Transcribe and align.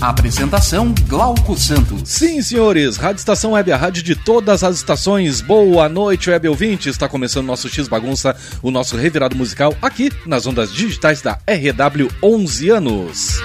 Apresentação 0.00 0.94
Glauco 1.08 1.58
Santos. 1.58 2.02
Sim, 2.04 2.40
senhores, 2.40 2.96
Rádio 2.96 3.18
Estação 3.18 3.52
Web, 3.52 3.72
a 3.72 3.76
rádio 3.76 4.00
de 4.00 4.14
todas 4.14 4.62
as 4.62 4.76
estações. 4.76 5.40
Boa 5.40 5.88
noite, 5.88 6.30
web 6.30 6.46
ouvinte. 6.46 6.88
Está 6.88 7.08
começando 7.08 7.46
nosso 7.46 7.68
X 7.68 7.88
Bagunça, 7.88 8.36
o 8.62 8.70
nosso 8.70 8.96
revirado 8.96 9.34
musical 9.34 9.74
aqui 9.82 10.12
nas 10.24 10.46
ondas 10.46 10.72
digitais 10.72 11.20
da 11.20 11.32
RW 11.48 12.08
11 12.22 12.70
anos. 12.70 13.42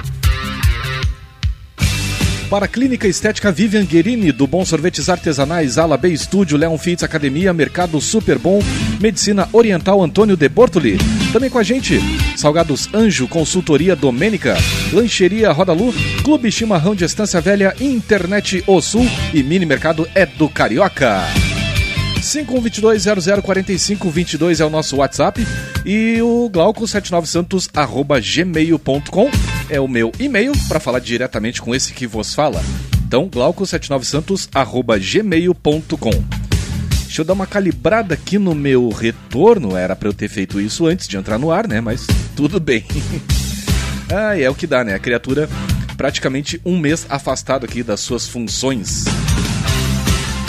Para 2.52 2.66
a 2.66 2.68
Clínica 2.68 3.08
Estética 3.08 3.52
Vivian 3.52 3.84
Guerini, 3.84 4.32
do 4.32 4.46
Bom 4.46 4.64
Sorvetes 4.64 5.10
Artesanais, 5.10 5.80
Ala 5.80 5.98
B 5.98 6.10
Estúdio, 6.10 6.56
Leon 6.56 6.78
Fitz 6.78 7.02
Academia, 7.02 7.52
Mercado 7.52 8.00
Super 8.00 8.38
Bom, 8.38 8.62
Medicina 9.04 9.48
Oriental 9.52 10.02
Antônio 10.02 10.38
de 10.38 10.48
Bortoli. 10.48 10.98
Também 11.34 11.50
com 11.50 11.60
a 11.60 11.64
gente, 11.64 12.00
Salgados 12.38 12.88
Anjo, 12.94 13.28
Consultoria 13.28 13.98
Domênica, 13.98 14.56
Lancheria 14.94 15.52
Rodalu, 15.52 15.94
Clube 16.24 16.50
Chimarrão 16.50 16.96
de 16.96 17.04
Estância 17.04 17.42
Velha, 17.42 17.76
Internet 17.82 18.64
O 18.66 18.82
Sul 18.82 19.06
e 19.34 19.44
Mini 19.44 19.66
Mercado 19.66 20.08
é 20.16 20.26
do 20.26 20.48
Carioca. 20.48 21.24
5122-004522 22.22 24.62
é 24.62 24.66
o 24.66 24.70
nosso 24.70 24.96
WhatsApp 24.96 25.46
e 25.86 26.22
o 26.22 26.50
glauco79santos 26.50 27.70
arroba 27.74 28.22
gmail.com 28.22 29.30
é 29.70 29.82
o 29.82 29.88
meu 29.90 30.14
e-mail 30.18 30.54
para 30.70 30.80
falar 30.80 31.00
diretamente 31.00 31.62
com 31.62 31.76
esse 31.76 31.92
que 31.92 32.08
vos 32.08 32.34
fala. 32.34 32.64
Então, 33.06 33.30
glauco79santos 33.30 34.48
arroba 34.54 34.98
gmail.com 34.98 36.43
Deixa 37.14 37.22
eu 37.22 37.26
dar 37.26 37.34
uma 37.34 37.46
calibrada 37.46 38.16
aqui 38.16 38.40
no 38.40 38.56
meu 38.56 38.90
retorno. 38.90 39.78
Era 39.78 39.96
para 39.96 40.10
eu 40.10 40.14
ter 40.16 40.28
feito 40.28 40.60
isso 40.60 40.88
antes 40.88 41.08
de 41.08 41.16
entrar 41.16 41.38
no 41.38 41.52
ar, 41.52 41.68
né? 41.68 41.80
Mas 41.80 42.08
tudo 42.36 42.60
bem. 42.60 42.84
ah, 44.12 44.36
é 44.36 44.50
o 44.50 44.56
que 44.56 44.66
dá, 44.66 44.84
né? 44.84 44.96
A 44.96 45.00
criatura 45.00 45.48
praticamente 45.96 46.60
um 46.66 46.76
mês 46.76 47.06
afastado 47.08 47.66
aqui 47.66 47.84
das 47.84 48.00
suas 48.00 48.28
funções. 48.28 49.04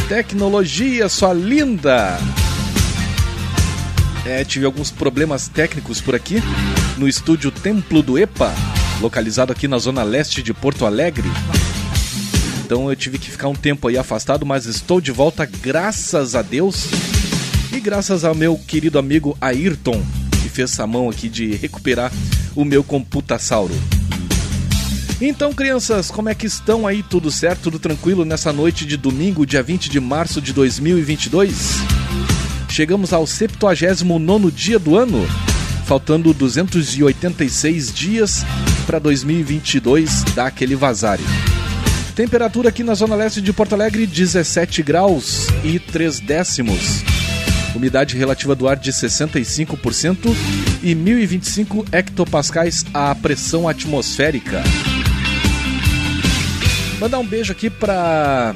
Tecnologia, 0.09 1.07
sua 1.11 1.35
linda! 1.35 2.19
É, 4.25 4.43
tive 4.43 4.65
alguns 4.65 4.91
problemas 4.91 5.49
técnicos 5.49 6.01
por 6.01 6.15
aqui 6.15 6.43
no 6.97 7.07
estúdio 7.07 7.51
Templo 7.51 8.03
do 8.03 8.19
EPA, 8.19 8.55
localizado 9.03 9.53
aqui 9.53 9.69
na 9.69 9.77
zona 9.77 10.03
leste 10.03 10.43
de 10.43 10.55
Porto 10.55 10.87
Alegre. 10.87 11.29
Então 12.65 12.89
eu 12.89 12.97
tive 12.97 13.19
que 13.19 13.31
ficar 13.31 13.49
um 13.49 13.55
tempo 13.55 13.89
aí 13.89 13.99
afastado, 13.99 14.47
mas 14.47 14.65
estou 14.65 15.01
de 15.01 15.13
volta 15.13 15.45
graças 15.45 16.35
a 16.35 16.41
Deus 16.41 16.87
e 17.71 17.79
graças 17.79 18.25
ao 18.25 18.35
meu 18.35 18.57
querido 18.57 18.99
amigo 18.99 19.37
Ayrton, 19.41 20.03
que 20.43 20.49
fez 20.49 20.71
essa 20.73 20.87
mão 20.87 21.11
aqui 21.11 21.29
de 21.29 21.55
recuperar 21.57 22.11
o 22.57 22.65
meu 22.65 22.83
computassauro. 22.83 23.75
Então, 25.21 25.53
crianças, 25.53 26.11
como 26.11 26.29
é 26.29 26.35
que 26.35 26.47
estão 26.47 26.87
aí? 26.87 27.03
Tudo 27.03 27.31
certo? 27.31 27.65
Tudo 27.65 27.79
tranquilo 27.79 28.25
nessa 28.25 28.53
noite 28.53 28.85
de 28.85 28.97
domingo, 28.97 29.47
dia 29.47 29.63
20 29.63 29.91
de 29.91 30.01
março 30.01 30.41
de 30.41 30.53
2022? 30.53 31.77
Chegamos 32.69 33.13
ao 33.13 33.27
79 33.27 34.51
dia 34.51 34.79
do 34.79 34.97
ano, 34.97 35.25
faltando 35.85 36.35
286 36.35 37.93
dias 37.93 38.45
para 38.87 38.99
2022 38.99 40.25
dar 40.35 40.47
aquele 40.47 40.75
vazário. 40.75 41.25
Temperatura 42.15 42.69
aqui 42.69 42.85
na 42.85 42.95
zona 42.95 43.17
leste 43.17 43.41
de 43.41 43.53
Porto 43.53 43.73
Alegre, 43.75 44.07
17 44.07 44.85
graus 44.85 45.49
e 45.65 45.81
3 45.81 46.21
décimos. 46.21 47.03
Umidade 47.75 48.17
relativa 48.17 48.55
do 48.55 48.69
ar 48.69 48.77
de 48.77 48.93
65% 48.93 50.33
e 50.81 50.95
1025 50.95 51.85
hectopascais 51.91 52.85
a 52.95 53.13
pressão 53.17 53.69
atmosférica. 53.69 54.63
Mandar 57.01 57.19
um 57.19 57.27
beijo 57.27 57.51
aqui 57.51 57.69
pra. 57.69 58.55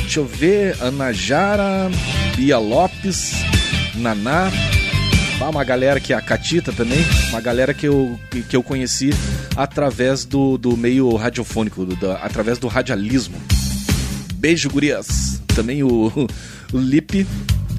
Deixa 0.00 0.20
eu 0.20 0.26
ver. 0.26 0.74
Ana 0.80 1.12
Jara, 1.12 1.90
Bia 2.34 2.58
Lopes, 2.58 3.32
Naná. 3.96 4.50
Uma 5.40 5.62
galera 5.62 6.00
que 6.00 6.12
é 6.12 6.16
a 6.16 6.20
Catita 6.20 6.72
também, 6.72 6.98
uma 7.28 7.40
galera 7.40 7.72
que 7.74 7.86
eu, 7.86 8.18
que 8.48 8.56
eu 8.56 8.62
conheci 8.62 9.10
através 9.54 10.24
do, 10.24 10.58
do 10.58 10.76
meio 10.76 11.14
radiofônico, 11.14 11.84
do, 11.84 12.10
através 12.12 12.58
do 12.58 12.66
radialismo. 12.66 13.36
Beijo, 14.34 14.68
gurias. 14.68 15.40
Também 15.54 15.82
o, 15.82 16.10
o 16.72 16.78
Lipe, 16.78 17.26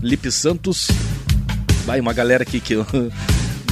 Lipe 0.01 0.31
Santos. 0.31 0.87
Vai, 1.85 1.99
uma 1.99 2.13
galera 2.13 2.43
aqui 2.43 2.59
que 2.59 2.73
eu. 2.73 2.85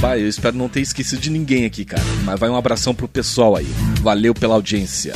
Vai, 0.00 0.20
eu 0.20 0.28
espero 0.28 0.56
não 0.56 0.68
ter 0.68 0.80
esquecido 0.80 1.20
de 1.20 1.30
ninguém 1.30 1.64
aqui, 1.64 1.84
cara. 1.84 2.02
Mas 2.24 2.38
vai 2.38 2.50
um 2.50 2.56
abração 2.56 2.94
pro 2.94 3.08
pessoal 3.08 3.56
aí. 3.56 3.66
Valeu 4.02 4.34
pela 4.34 4.54
audiência. 4.54 5.14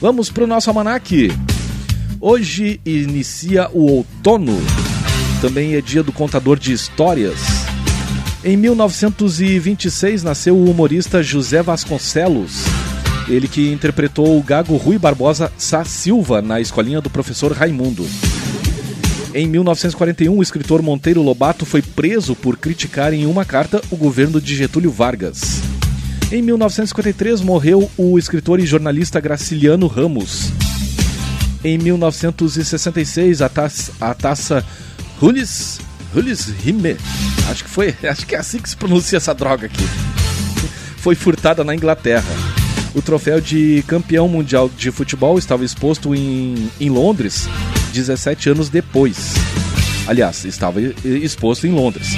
Vamos 0.00 0.30
pro 0.30 0.46
nosso 0.46 0.70
almanac. 0.70 1.32
Hoje 2.20 2.80
inicia 2.86 3.68
o 3.72 3.90
outono. 3.90 4.56
Também 5.40 5.74
é 5.74 5.80
dia 5.80 6.04
do 6.04 6.12
contador 6.12 6.58
de 6.58 6.72
histórias. 6.72 7.57
Em 8.44 8.56
1926 8.56 10.22
nasceu 10.22 10.56
o 10.56 10.70
humorista 10.70 11.20
José 11.22 11.60
Vasconcelos. 11.60 12.62
Ele 13.28 13.48
que 13.48 13.72
interpretou 13.72 14.38
o 14.38 14.42
gago 14.42 14.76
Rui 14.76 14.96
Barbosa 14.96 15.52
Sá 15.58 15.84
Silva 15.84 16.40
na 16.40 16.60
escolinha 16.60 17.00
do 17.00 17.10
professor 17.10 17.50
Raimundo. 17.52 18.06
Em 19.34 19.46
1941, 19.46 20.36
o 20.36 20.42
escritor 20.42 20.82
Monteiro 20.82 21.20
Lobato 21.20 21.66
foi 21.66 21.82
preso 21.82 22.36
por 22.36 22.56
criticar 22.56 23.12
em 23.12 23.26
uma 23.26 23.44
carta 23.44 23.82
o 23.90 23.96
governo 23.96 24.40
de 24.40 24.56
Getúlio 24.56 24.92
Vargas. 24.92 25.60
Em 26.30 26.40
1953 26.40 27.40
morreu 27.40 27.90
o 27.98 28.18
escritor 28.18 28.60
e 28.60 28.66
jornalista 28.66 29.20
Graciliano 29.20 29.88
Ramos. 29.88 30.52
Em 31.64 31.76
1966 31.76 33.42
a 33.42 33.48
taça, 33.48 33.92
a 34.00 34.14
taça 34.14 34.64
Hulis 36.18 36.48
Rime, 36.64 36.96
acho 37.48 37.62
que 37.62 37.70
foi, 37.70 37.94
acho 38.02 38.26
que 38.26 38.34
é 38.34 38.38
assim 38.38 38.58
que 38.58 38.68
se 38.68 38.76
pronuncia 38.76 39.18
essa 39.18 39.32
droga 39.32 39.66
aqui. 39.66 39.84
Foi 40.96 41.14
furtada 41.14 41.62
na 41.62 41.74
Inglaterra. 41.74 42.26
O 42.94 43.00
troféu 43.00 43.40
de 43.40 43.84
campeão 43.86 44.26
mundial 44.26 44.68
de 44.68 44.90
futebol 44.90 45.38
estava 45.38 45.64
exposto 45.64 46.14
em, 46.14 46.70
em 46.80 46.90
Londres 46.90 47.48
17 47.92 48.50
anos 48.50 48.68
depois. 48.68 49.34
Aliás, 50.08 50.44
estava 50.44 50.80
exposto 50.80 51.66
em 51.66 51.70
Londres. 51.70 52.08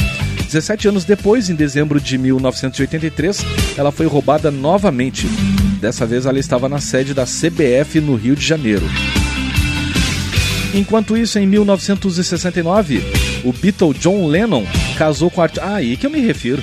17 0.47 0.89
anos 0.89 1.05
depois, 1.05 1.51
em 1.51 1.55
dezembro 1.55 2.01
de 2.01 2.17
1983, 2.17 3.45
ela 3.77 3.93
foi 3.93 4.07
roubada 4.07 4.51
novamente. 4.51 5.27
Dessa 5.81 6.07
vez 6.07 6.25
ela 6.25 6.39
estava 6.39 6.69
na 6.69 6.81
sede 6.81 7.13
da 7.13 7.25
CBF 7.25 8.01
no 8.01 8.15
Rio 8.15 8.35
de 8.35 8.47
Janeiro. 8.47 8.87
Enquanto 10.73 11.17
isso, 11.17 11.39
em 11.39 11.47
1969, 11.47 13.20
o 13.45 13.53
Beatle 13.53 13.95
John 13.95 14.27
Lennon 14.27 14.65
casou 14.97 15.31
com 15.31 15.43
a. 15.43 15.49
Ah, 15.61 15.77
aí 15.77 15.97
que 15.97 16.07
eu 16.07 16.11
me 16.11 16.21
refiro. 16.21 16.63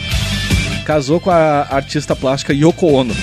Casou 0.86 1.20
com 1.20 1.30
a 1.30 1.68
artista 1.70 2.16
plástica 2.16 2.54
Yoko 2.54 2.88
Ono. 2.88 3.14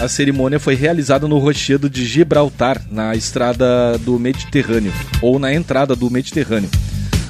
A 0.00 0.08
cerimônia 0.08 0.58
foi 0.58 0.74
realizada 0.74 1.28
no 1.28 1.38
Rochedo 1.38 1.88
de 1.88 2.04
Gibraltar, 2.04 2.82
na 2.90 3.14
estrada 3.14 3.96
do 3.98 4.18
Mediterrâneo, 4.18 4.92
ou 5.20 5.38
na 5.38 5.54
entrada 5.54 5.94
do 5.94 6.10
Mediterrâneo. 6.10 6.68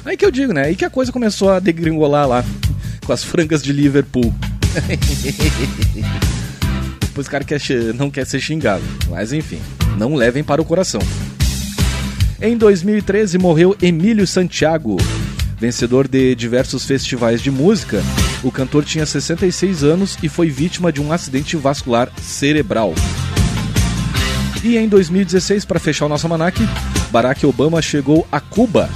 Aí 0.05 0.17
que 0.17 0.25
eu 0.25 0.31
digo, 0.31 0.53
né? 0.53 0.63
Aí 0.63 0.75
que 0.75 0.85
a 0.85 0.89
coisa 0.89 1.11
começou 1.11 1.51
a 1.51 1.59
degringolar 1.59 2.27
lá 2.27 2.43
com 3.05 3.13
as 3.13 3.23
frangas 3.23 3.61
de 3.61 3.71
Liverpool. 3.71 4.33
Depois 7.01 7.27
o 7.27 7.29
cara 7.29 7.43
quer, 7.43 7.59
não 7.93 8.09
quer 8.09 8.25
ser 8.25 8.39
xingado. 8.39 8.83
Mas 9.09 9.31
enfim, 9.31 9.59
não 9.97 10.15
levem 10.15 10.43
para 10.43 10.61
o 10.61 10.65
coração. 10.65 11.01
Em 12.41 12.57
2013 12.57 13.37
morreu 13.37 13.75
Emílio 13.81 14.25
Santiago. 14.25 14.97
Vencedor 15.63 16.09
de 16.09 16.35
diversos 16.35 16.83
festivais 16.83 17.41
de 17.41 17.49
música, 17.49 18.03
o 18.43 18.51
cantor 18.51 18.83
tinha 18.83 19.05
66 19.05 19.81
anos 19.81 20.17
e 20.21 20.27
foi 20.27 20.49
vítima 20.49 20.91
de 20.91 20.99
um 20.99 21.09
acidente 21.09 21.55
vascular 21.55 22.11
cerebral. 22.21 22.93
E 24.61 24.75
em 24.75 24.89
2016, 24.89 25.63
para 25.63 25.79
fechar 25.79 26.05
o 26.05 26.09
nosso 26.09 26.25
almanac, 26.25 26.59
Barack 27.13 27.45
Obama 27.45 27.81
chegou 27.81 28.27
a 28.29 28.41
Cuba 28.41 28.89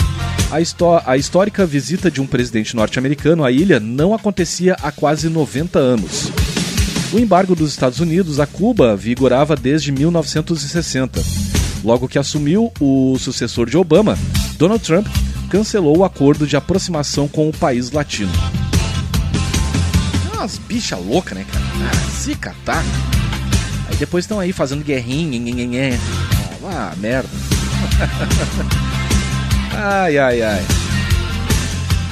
a, 0.51 1.11
a 1.11 1.15
histórica 1.15 1.65
visita 1.65 2.11
de 2.11 2.19
um 2.19 2.27
presidente 2.27 2.75
norte-americano 2.75 3.45
à 3.45 3.51
ilha 3.51 3.79
não 3.79 4.13
acontecia 4.13 4.75
há 4.83 4.91
quase 4.91 5.29
90 5.29 5.79
anos. 5.79 6.29
O 7.13 7.17
embargo 7.17 7.55
dos 7.55 7.69
Estados 7.69 8.01
Unidos 8.01 8.41
a 8.41 8.45
Cuba 8.45 8.93
vigorava 8.93 9.55
desde 9.55 9.89
1960. 9.93 11.23
Logo 11.81 12.09
que 12.09 12.19
assumiu, 12.19 12.73
o 12.77 13.17
sucessor 13.17 13.69
de 13.69 13.77
Obama, 13.77 14.17
Donald 14.57 14.83
Trump, 14.83 15.07
cancelou 15.49 15.97
o 15.97 16.03
acordo 16.05 16.45
de 16.45 16.55
aproximação 16.55 17.27
com 17.27 17.49
o 17.49 17.53
país 17.53 17.91
latino. 17.91 18.31
É 20.31 20.35
umas 20.35 20.57
bichas 20.57 20.99
loucas, 21.03 21.37
né, 21.37 21.45
cara? 21.51 21.65
Ah, 21.89 22.09
se 22.11 22.35
catar. 22.35 22.83
Aí 23.89 23.95
depois 23.95 24.25
estão 24.25 24.39
aí 24.39 24.51
fazendo 24.51 24.83
guerrinha, 24.83 25.39
nhenhenhen. 25.39 25.99
Ah, 26.63 26.93
merda. 26.97 27.29
ai, 29.73 30.17
ai, 30.17 30.41
ai. 30.41 30.65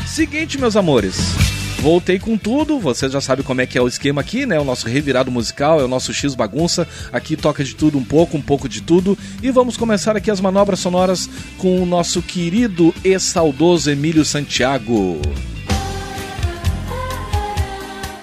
Seguinte, 0.08 0.58
meus 0.58 0.76
amores. 0.78 1.45
Voltei 1.80 2.18
com 2.18 2.36
tudo, 2.36 2.80
vocês 2.80 3.12
já 3.12 3.22
sabem 3.22 3.46
como 3.46 3.62
é 3.62 3.68
que 3.68 3.78
é 3.78 3.82
o 3.82 3.88
esquema 3.88 4.22
aqui, 4.22 4.46
né? 4.46 4.60
O 4.60 4.64
nosso 4.64 4.88
revirado 4.88 5.30
musical, 5.30 5.80
é 5.80 5.84
o 5.84 5.88
nosso 5.88 6.14
X 6.14 6.34
bagunça. 6.34 6.88
Aqui 7.14 7.36
toca 7.36 7.64
de 7.64 7.76
tudo 7.76 7.98
um 7.98 8.04
pouco, 8.04 8.36
um 8.36 8.42
pouco 8.42 8.68
de 8.68 8.82
tudo. 8.82 9.18
E 9.42 9.52
vamos 9.52 9.78
começar 9.78 10.16
aqui 10.16 10.32
as 10.32 10.42
manobras 10.42 10.80
sonoras 10.80 11.30
com 11.58 11.82
o 11.82 11.86
nosso 11.86 12.22
querido 12.22 12.94
e 13.04 13.20
saudoso 13.20 13.92
Emílio 13.92 14.26
Santiago. 14.26 15.22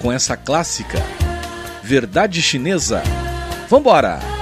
Com 0.00 0.10
essa 0.10 0.36
clássica, 0.36 1.00
Verdade 1.84 2.42
Chinesa. 2.42 3.02
Vambora! 3.68 4.41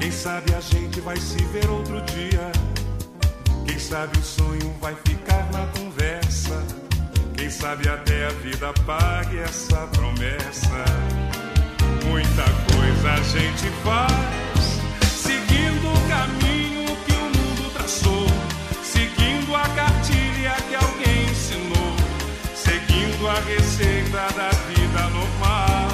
Quem 0.00 0.10
sabe 0.10 0.54
a 0.54 0.60
gente 0.60 0.98
vai 1.02 1.16
se 1.18 1.36
ver 1.52 1.68
outro 1.68 2.00
dia. 2.00 2.50
Quem 3.66 3.78
sabe 3.78 4.18
o 4.18 4.22
sonho 4.22 4.74
vai 4.80 4.94
ficar 4.94 5.46
na 5.52 5.66
conversa. 5.78 6.64
Quem 7.36 7.50
sabe 7.50 7.86
até 7.86 8.24
a 8.24 8.30
vida 8.30 8.72
pague 8.86 9.38
essa 9.40 9.86
promessa. 9.88 10.84
Muita 12.06 12.44
coisa 12.72 13.12
a 13.12 13.22
gente 13.24 13.70
faz, 13.84 14.80
seguindo 15.06 15.92
o 15.92 16.08
caminho 16.08 16.96
que 17.04 17.12
o 17.12 17.38
mundo 17.38 17.70
traçou, 17.74 18.26
seguindo 18.82 19.54
a 19.54 19.68
cartilha 19.68 20.56
que 20.66 20.74
alguém 20.76 21.24
ensinou, 21.30 21.94
seguindo 22.54 23.28
a 23.28 23.38
receita 23.40 24.32
da 24.34 24.48
vida 24.72 25.02
normal. 25.10 25.88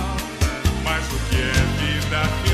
Mas 0.84 1.04
o 1.12 1.18
que 1.28 1.42
é 1.42 1.52
vida? 1.80 2.45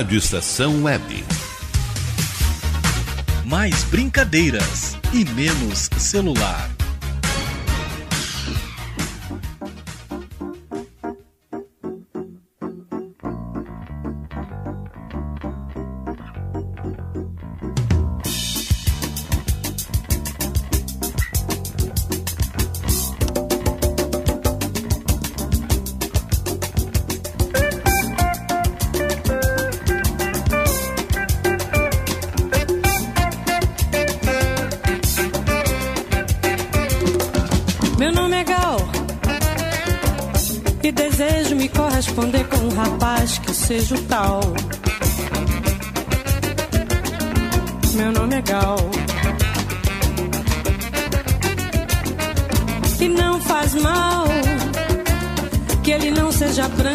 Rádio 0.00 0.16
Estação 0.16 0.84
Web. 0.84 1.22
Mais 3.44 3.84
brincadeiras 3.84 4.96
e 5.12 5.26
menos 5.26 5.90
celular. 5.98 6.69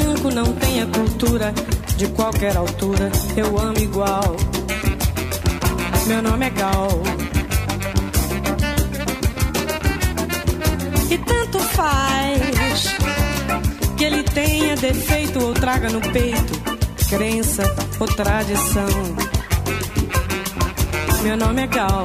Branco, 0.05 0.29
não 0.29 0.53
tenha 0.53 0.85
cultura 0.85 1.53
de 1.97 2.07
qualquer 2.09 2.55
altura. 2.55 3.11
Eu 3.35 3.57
amo 3.57 3.79
igual. 3.79 4.35
Meu 6.07 6.21
nome 6.21 6.45
é 6.45 6.49
Gal. 6.51 6.89
E 11.09 11.17
tanto 11.17 11.59
faz 11.59 12.95
que 13.97 14.03
ele 14.03 14.23
tenha 14.23 14.75
defeito 14.75 15.43
ou 15.43 15.53
traga 15.53 15.89
no 15.89 16.01
peito 16.01 16.75
crença 17.09 17.63
ou 17.99 18.07
tradição. 18.07 18.87
Meu 21.23 21.37
nome 21.37 21.63
é 21.63 21.67
Gal, 21.67 22.03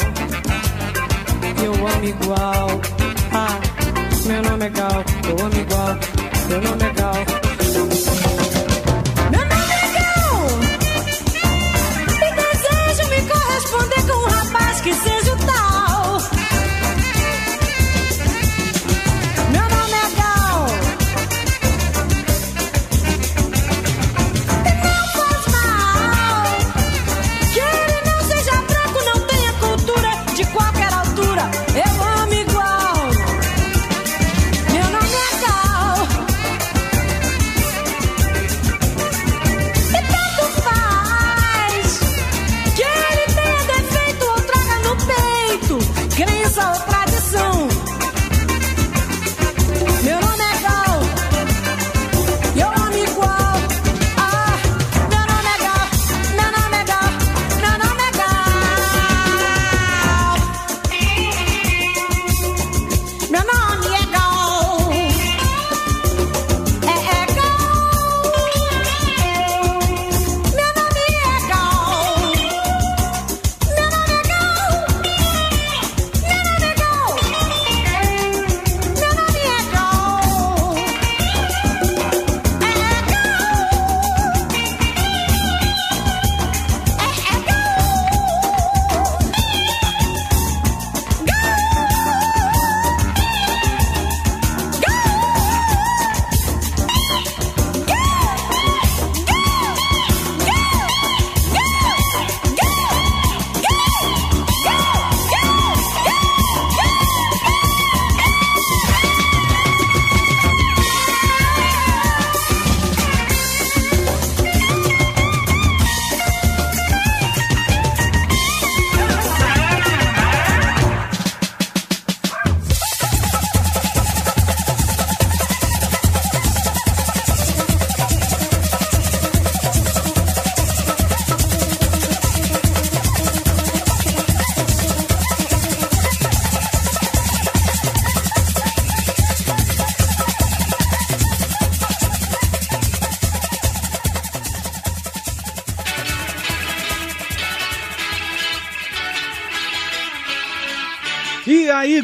eu 1.63 1.73
amo 1.73 2.05
igual. 2.05 2.69
Ah, 3.33 3.61
meu 4.27 4.43
nome 4.43 4.67
é 4.67 4.71
Gal, 4.71 5.05
eu 5.29 5.45
amo 5.45 5.61
igual. 5.61 5.99
Meu 6.49 6.61
nome 6.63 6.85
é 6.85 6.93
Gal. 6.95 7.40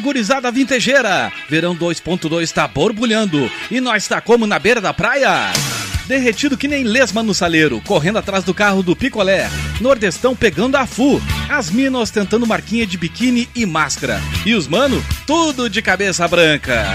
Gurizada 0.07 0.49
vintejeira. 0.49 1.29
Verão 1.49 1.75
2.2 1.75 2.41
está 2.41 2.65
borbulhando 2.65 3.51
e 3.69 3.81
nós 3.81 4.07
tá 4.07 4.21
como 4.21 4.47
na 4.47 4.57
beira 4.57 4.79
da 4.79 4.93
praia. 4.93 5.51
Derretido 6.07 6.55
que 6.55 6.65
nem 6.65 6.85
lesma 6.85 7.21
no 7.21 7.33
saleiro, 7.33 7.81
correndo 7.81 8.17
atrás 8.17 8.41
do 8.45 8.53
carro 8.53 8.81
do 8.81 8.95
picolé. 8.95 9.49
Nordestão 9.81 10.33
pegando 10.33 10.77
a 10.77 10.87
fu. 10.87 11.21
As 11.49 11.69
minas 11.69 12.03
ostentando 12.03 12.47
marquinha 12.47 12.87
de 12.87 12.97
biquíni 12.97 13.49
e 13.53 13.65
máscara. 13.65 14.21
E 14.45 14.55
os 14.55 14.65
mano, 14.65 15.03
tudo 15.25 15.69
de 15.69 15.81
cabeça 15.81 16.25
branca. 16.25 16.85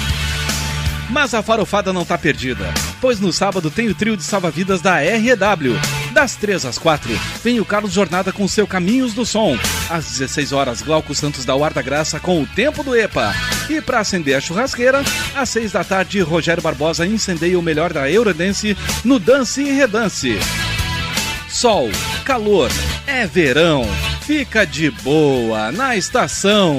Mas 1.10 1.34
a 1.34 1.42
farofada 1.42 1.92
não 1.92 2.06
tá 2.06 2.16
perdida, 2.16 2.72
pois 2.98 3.20
no 3.20 3.30
sábado 3.30 3.70
tem 3.70 3.88
o 3.88 3.94
trio 3.94 4.16
de 4.16 4.22
salva-vidas 4.22 4.80
da 4.80 4.96
REW. 4.96 5.76
Das 6.12 6.34
3 6.36 6.64
às 6.64 6.78
4, 6.78 7.10
vem 7.42 7.60
o 7.60 7.64
Carlos 7.64 7.92
Jornada 7.92 8.32
com 8.32 8.46
seu 8.48 8.66
Caminhos 8.66 9.14
do 9.14 9.24
Som. 9.24 9.56
Às 9.88 10.06
16 10.06 10.52
horas, 10.52 10.82
Glauco 10.82 11.14
Santos 11.14 11.44
da 11.44 11.54
Guarda 11.54 11.80
Graça 11.82 12.18
com 12.18 12.42
o 12.42 12.46
Tempo 12.46 12.82
do 12.82 12.96
EPA. 12.96 13.32
E 13.68 13.80
para 13.80 14.00
acender 14.00 14.36
a 14.36 14.40
churrasqueira, 14.40 15.02
às 15.34 15.48
6 15.50 15.72
da 15.72 15.84
tarde, 15.84 16.20
Rogério 16.20 16.62
Barbosa 16.62 17.06
incendeia 17.06 17.58
o 17.58 17.62
melhor 17.62 17.92
da 17.92 18.10
Eurodance 18.10 18.76
no 19.04 19.18
Dance 19.18 19.62
e 19.62 19.72
Redance. 19.72 20.38
Sol, 21.48 21.88
calor, 22.24 22.70
é 23.06 23.26
verão. 23.26 23.84
Fica 24.22 24.64
de 24.64 24.90
boa 24.90 25.72
na 25.72 25.96
estação. 25.96 26.78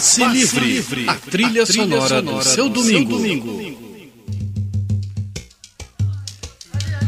Passe, 0.00 0.24
livre, 0.24 1.06
a 1.10 1.14
trilha, 1.14 1.66
sonora, 1.66 2.22
do 2.22 2.42
seu 2.42 2.70
domingo. 2.70 3.20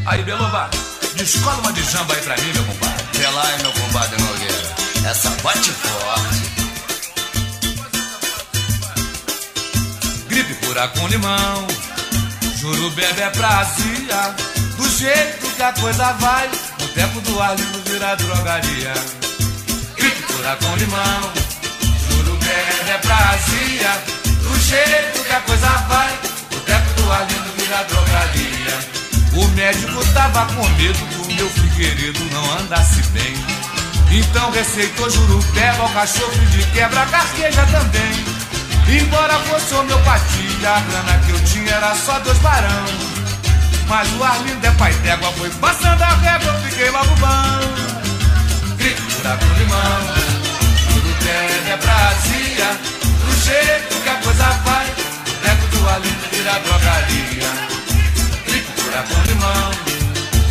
Aí, 0.04 0.22
Beloba, 0.22 0.68
descola 1.16 1.56
uma 1.60 1.72
de 1.72 1.82
jamba 1.84 2.12
aí 2.12 2.20
pra 2.20 2.36
mim, 2.36 2.52
meu 2.52 2.64
compadre. 2.64 3.04
Vê 3.14 3.26
lá, 3.28 3.44
meu 3.62 3.72
compadre 3.72 4.22
Nogueira. 4.22 4.74
Essa 5.08 5.30
bate 5.42 5.70
forte. 5.70 6.42
Gripe 10.28 10.54
cura 10.66 10.86
com 10.88 11.08
limão, 11.08 11.66
juro 12.58 12.90
bebe 12.90 13.22
é 13.22 13.30
prazia. 13.30 14.36
Do 14.76 14.86
jeito 14.98 15.46
que 15.56 15.62
a 15.62 15.72
coisa 15.72 16.12
vai, 16.12 16.46
o 16.48 16.88
tempo 16.88 17.22
do 17.22 17.40
Arlindo 17.40 17.82
vira 17.86 18.14
drogaria. 18.16 18.92
Gripe 19.96 20.22
cura 20.24 20.58
com 20.60 20.76
limão, 20.76 21.41
prazia. 23.22 24.02
Do 24.42 24.60
jeito 24.60 25.24
que 25.24 25.32
a 25.32 25.40
coisa 25.40 25.68
vai, 25.88 26.12
o 26.52 26.60
tempo 26.60 27.00
do 27.00 27.12
Arlindo 27.12 27.52
vira 27.56 27.84
drogaria. 27.84 29.02
O 29.34 29.48
médico 29.54 30.04
tava 30.12 30.46
com 30.54 30.68
medo 30.70 30.98
do 30.98 31.34
meu 31.34 31.48
figueiredo 31.50 32.24
não 32.32 32.58
andasse 32.58 33.02
bem. 33.10 33.34
Então 34.10 34.50
receitou 34.50 35.08
jurupeba, 35.08 35.84
alcachofre 35.84 36.46
de 36.46 36.64
quebra, 36.72 37.06
carqueja 37.06 37.64
também. 37.66 39.00
Embora 39.00 39.38
fosse 39.38 39.74
homeopatia, 39.74 40.68
a 40.68 40.80
grana 40.80 41.18
que 41.24 41.30
eu 41.30 41.44
tinha 41.44 41.72
era 41.72 41.94
só 41.94 42.18
dois 42.18 42.38
barão. 42.38 42.84
Mas 43.88 44.08
o 44.12 44.24
Arlindo 44.24 44.66
é 44.66 44.70
pai 44.72 44.92
d'égua, 44.94 45.32
foi 45.32 45.50
passando 45.50 46.02
a 46.02 46.08
régua, 46.08 46.52
eu 46.52 46.70
fiquei 46.70 46.90
logo 46.90 47.14
bom. 47.16 48.76
Grito 48.76 49.02
cura 49.02 49.38
com 49.38 49.58
limão, 49.58 50.14
jurupeba 50.90 51.70
é 51.70 51.76
Brasília. 51.76 53.01
Jeito 53.44 54.00
que 54.02 54.08
a 54.08 54.14
coisa 54.22 54.44
vai, 54.64 54.86
o 54.86 55.32
teco 55.42 55.66
do 55.76 55.88
Arlindo 55.88 56.28
vira 56.30 56.58
drogaria. 56.60 57.50
Grito 58.46 58.82
cura 58.82 59.02
com 59.02 59.22
limão, 59.22 59.70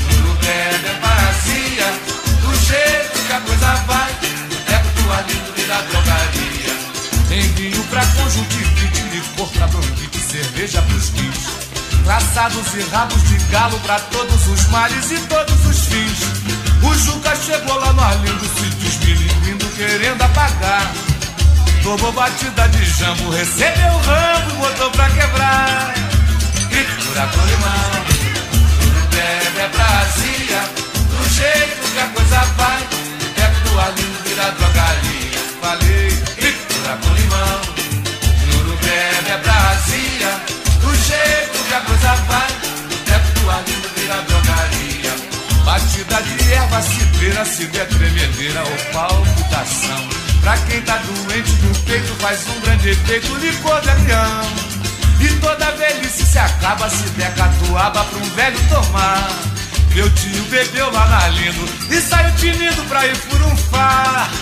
jurupeba 0.10 0.88
é 0.88 0.99
Brasília. 0.99 1.93
Do 2.41 2.54
jeito 2.67 3.27
que 3.27 3.34
a 3.34 3.39
coisa 3.39 3.75
vai, 3.88 4.12
o 4.12 4.56
teco 4.65 5.01
do 5.01 5.12
Arlindo 5.13 5.54
vira 5.56 5.82
drogaria. 5.84 6.73
Tem 7.30 7.41
vinho 7.54 7.82
pra 7.86 8.06
conjuntivite, 8.08 9.01
licor 9.13 9.47
pra 9.51 9.67
bronquite, 9.67 10.19
cerveja 10.19 10.82
pros 10.82 11.12
guis. 11.12 11.47
Laçados 12.06 12.73
e 12.73 12.82
rabos 12.91 13.23
de 13.23 13.38
galo 13.51 13.80
pra 13.80 13.99
todos 13.99 14.47
os 14.47 14.67
males 14.67 15.12
e 15.12 15.17
todos 15.27 15.65
os 15.65 15.86
fins. 15.86 16.19
O 16.84 16.93
Juca 16.93 17.34
chegou 17.38 17.77
lá 17.77 17.93
no 17.93 18.01
Arlindo, 18.01 18.45
se 18.45 18.65
desmilindo, 18.75 19.65
querendo 19.77 20.21
apagar. 20.21 20.91
Tomou 21.84 22.12
batida 22.12 22.70
de 22.70 22.86
jambo, 22.86 23.32
recebeu 23.32 23.91
o 23.91 23.98
rambo 24.02 24.56
botou 24.58 24.91
pra 24.91 25.10
quebrar. 25.10 25.94
Gritura 26.70 27.28
com 27.28 27.46
limão, 27.46 28.06
bebe 29.10 29.60
é 29.60 29.67
Brasília. 29.67 30.62
Do 31.10 31.30
jeito 31.30 31.91
que 31.91 32.00
a 32.00 32.08
coisa 32.10 32.39
vai, 32.56 32.88
teco 33.36 33.70
do 33.70 33.80
Arlindo 33.80 34.24
vira 34.24 34.52
drogaria. 34.52 35.39
Falei, 35.60 36.10
gritura 36.38 36.98
com 37.02 37.13
limão, 37.15 37.62
juro 38.46 38.78
bebe 38.78 39.32
é 39.32 39.38
Brasília. 39.38 40.41
Do 40.82 40.96
jeito 40.96 41.63
que 41.67 41.74
a 41.74 41.82
coisa 41.82 42.15
vai, 42.30 42.48
teco 43.06 43.39
do 43.39 43.50
Arlindo 43.50 43.89
vira 43.98 44.22
drogaria. 44.22 45.15
Batida 45.65 46.22
de 46.22 46.54
erva, 46.54 46.82
cidreira, 46.84 47.44
se 47.44 47.65
der 47.65 47.88
tremedeira 47.88 48.63
ou 48.63 48.94
palpitação. 48.94 50.20
Pra 50.41 50.58
quem 50.58 50.82
tá 50.82 50.97
doente 50.97 51.51
do 51.54 51.80
peito 51.86 52.13
faz 52.19 52.47
um 52.47 52.60
grande 52.62 52.89
efeito 52.89 53.36
licor 53.36 53.80
de 53.82 53.89
avião. 53.89 54.41
E 55.19 55.27
toda 55.39 55.71
velhice 55.71 56.25
se 56.25 56.39
acaba 56.39 56.89
se 56.89 57.08
der 57.12 57.34
catuaba 57.36 58.04
pra 58.04 58.17
um 58.17 58.30
velho 58.36 58.60
tomar. 58.69 59.30
Meu 59.93 60.10
tio 60.12 60.43
bebeu 60.45 60.91
lá 60.91 61.06
na 61.08 61.27
Lindo 61.30 61.67
e 61.89 62.01
saiu 62.01 62.34
tinindo 62.36 62.82
pra 62.84 63.06
ir 63.06 63.15
furunfar. 63.15 64.30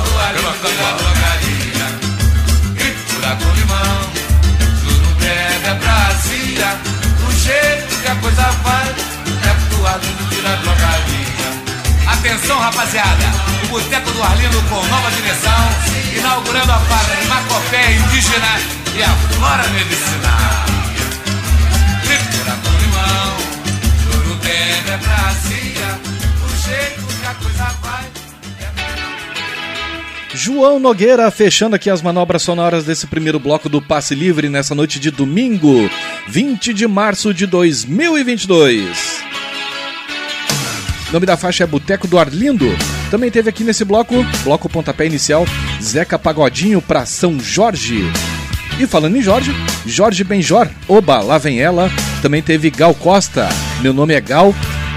com 3.35 3.51
limão, 3.53 4.01
juro 4.81 5.09
bebe 5.19 5.79
Brasília. 5.79 7.08
Jeito 7.49 8.01
que 8.03 8.07
a 8.07 8.15
coisa 8.17 8.43
vai, 8.43 8.89
é 8.89 9.73
tua 9.73 9.97
Lindo 9.97 10.23
vira 10.29 10.55
drogaria. 10.57 12.11
Atenção, 12.13 12.59
rapaziada! 12.59 13.25
O 13.63 13.67
Boteco 13.69 14.11
do 14.11 14.21
Arlindo 14.21 14.61
com 14.69 14.85
nova 14.85 15.09
direção, 15.09 15.69
inaugurando 16.15 16.71
a 16.71 16.77
farmacopéia 16.77 17.95
indígena 17.95 18.59
e 18.95 19.01
a 19.01 19.09
flora 19.33 19.67
medicinal. 19.69 20.65
Gritura 22.03 22.55
com 22.63 22.69
limão, 22.83 23.37
juro 24.03 24.35
bebe 24.43 24.91
é 24.91 24.97
Brasília. 24.97 25.99
Do 26.03 26.55
jeito 26.55 27.01
que 27.19 27.25
a 27.25 27.33
coisa 27.33 27.75
vai. 27.81 28.18
João 30.33 30.79
Nogueira 30.79 31.29
fechando 31.31 31.75
aqui 31.75 31.89
as 31.89 32.01
manobras 32.01 32.41
sonoras 32.43 32.83
desse 32.85 33.07
primeiro 33.07 33.39
bloco 33.39 33.67
do 33.67 33.81
Passe 33.81 34.13
Livre 34.13 34.47
nessa 34.47 34.75
noite 34.75 34.99
de 34.99 35.09
domingo, 35.11 35.89
20 36.27 36.73
de 36.73 36.87
março 36.87 37.33
de 37.33 37.45
2022. 37.47 39.19
O 41.09 41.13
nome 41.13 41.25
da 41.25 41.35
faixa 41.35 41.63
é 41.63 41.67
Boteco 41.67 42.07
do 42.07 42.19
Arlindo. 42.19 42.67
Também 43.09 43.31
teve 43.31 43.49
aqui 43.49 43.63
nesse 43.63 43.83
bloco, 43.83 44.23
bloco 44.43 44.69
pontapé 44.69 45.07
inicial, 45.07 45.45
Zeca 45.81 46.19
Pagodinho 46.19 46.79
pra 46.81 47.05
São 47.07 47.39
Jorge. 47.39 48.03
E 48.79 48.85
falando 48.85 49.17
em 49.17 49.21
Jorge, 49.21 49.51
Jorge 49.85 50.23
Benjor, 50.23 50.67
Oba, 50.87 51.19
lá 51.21 51.39
vem 51.39 51.59
ela. 51.59 51.89
Também 52.21 52.41
teve 52.43 52.69
Gal 52.69 52.93
Costa, 52.93 53.49
meu 53.81 53.91
nome 53.93 54.13
é 54.13 54.21
Gal. 54.21 54.53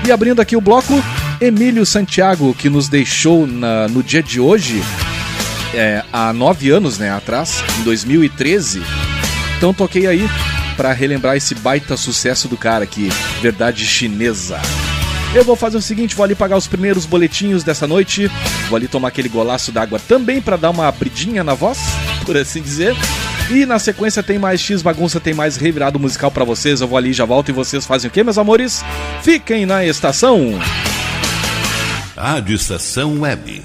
E 0.06 0.12
abrindo 0.12 0.40
aqui 0.40 0.54
o 0.56 0.60
bloco, 0.60 1.02
Emílio 1.40 1.86
Santiago, 1.86 2.54
que 2.54 2.68
nos 2.68 2.88
deixou 2.88 3.46
na- 3.46 3.88
no 3.88 4.02
dia 4.02 4.22
de 4.22 4.38
hoje, 4.38 4.82
é, 5.74 6.02
há 6.12 6.32
nove 6.32 6.70
anos 6.70 6.98
né, 6.98 7.10
atrás, 7.10 7.62
em 7.80 7.82
2013. 7.82 8.82
Então 9.56 9.72
toquei 9.72 10.06
aí 10.06 10.28
para 10.76 10.92
relembrar 10.92 11.36
esse 11.36 11.54
baita 11.54 11.96
sucesso 11.96 12.48
do 12.48 12.56
cara 12.56 12.84
aqui, 12.84 13.08
Verdade 13.40 13.86
Chinesa. 13.86 14.60
Eu 15.34 15.44
vou 15.44 15.56
fazer 15.56 15.78
o 15.78 15.82
seguinte, 15.82 16.14
vou 16.14 16.24
ali 16.24 16.34
pagar 16.34 16.58
os 16.58 16.66
primeiros 16.66 17.06
boletinhos 17.06 17.64
dessa 17.64 17.86
noite, 17.86 18.30
vou 18.68 18.76
ali 18.76 18.86
tomar 18.86 19.08
aquele 19.08 19.30
golaço 19.30 19.72
d'água 19.72 19.98
também 19.98 20.42
para 20.42 20.56
dar 20.56 20.70
uma 20.70 20.86
abridinha 20.88 21.42
na 21.42 21.54
voz, 21.54 21.78
por 22.26 22.36
assim 22.36 22.60
dizer. 22.60 22.94
E 23.50 23.64
na 23.64 23.78
sequência 23.78 24.22
tem 24.22 24.38
mais 24.38 24.60
X 24.60 24.82
bagunça, 24.82 25.20
tem 25.20 25.34
mais 25.34 25.56
revirado 25.56 25.98
musical 25.98 26.30
para 26.30 26.44
vocês. 26.44 26.80
Eu 26.80 26.88
vou 26.88 26.98
ali 26.98 27.12
já 27.12 27.24
volto 27.24 27.48
e 27.48 27.52
vocês 27.52 27.86
fazem 27.86 28.08
o 28.08 28.12
quê, 28.12 28.22
meus 28.22 28.38
amores? 28.38 28.84
Fiquem 29.22 29.64
na 29.64 29.84
estação. 29.84 30.58
Rádio 32.14 32.54
Estação 32.54 33.20
Web. 33.20 33.64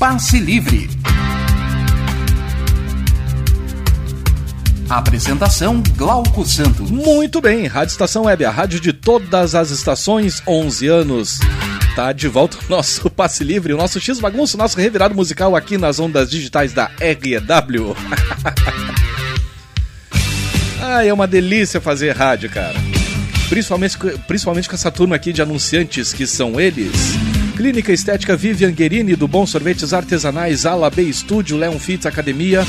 Passe 0.00 0.38
Livre. 0.38 0.88
Apresentação 4.88 5.82
Glauco 5.94 6.42
Santos. 6.46 6.90
Muito 6.90 7.38
bem, 7.42 7.66
Rádio 7.66 7.92
Estação 7.92 8.22
Web, 8.22 8.46
a 8.46 8.50
rádio 8.50 8.80
de 8.80 8.94
todas 8.94 9.54
as 9.54 9.68
estações, 9.68 10.42
11 10.46 10.86
anos. 10.88 11.38
Tá 11.94 12.12
de 12.12 12.28
volta 12.28 12.56
o 12.56 12.70
nosso 12.70 13.10
passe 13.12 13.44
livre, 13.44 13.74
o 13.74 13.76
nosso 13.76 14.00
X 14.00 14.18
bagunço, 14.18 14.56
nosso 14.56 14.78
revirado 14.78 15.14
musical 15.14 15.54
aqui 15.54 15.76
nas 15.76 16.00
ondas 16.00 16.30
digitais 16.30 16.72
da 16.72 16.90
REW. 16.98 17.94
Ai, 20.80 21.10
é 21.10 21.12
uma 21.12 21.26
delícia 21.26 21.78
fazer 21.78 22.16
rádio, 22.16 22.48
cara. 22.48 22.80
Principalmente, 23.50 23.98
principalmente 24.26 24.66
com 24.66 24.76
essa 24.76 24.90
turma 24.90 25.16
aqui 25.16 25.30
de 25.30 25.42
anunciantes 25.42 26.14
que 26.14 26.26
são 26.26 26.58
eles. 26.58 27.18
Clínica 27.60 27.92
Estética 27.92 28.34
Vivian 28.34 28.72
Guerini, 28.72 29.14
do 29.14 29.28
Bom 29.28 29.44
Sorvetes 29.44 29.92
Artesanais, 29.92 30.64
Ala 30.64 30.88
B 30.88 31.02
Estúdio, 31.02 31.58
Leon 31.58 31.78
Fitz 31.78 32.06
Academia. 32.06 32.64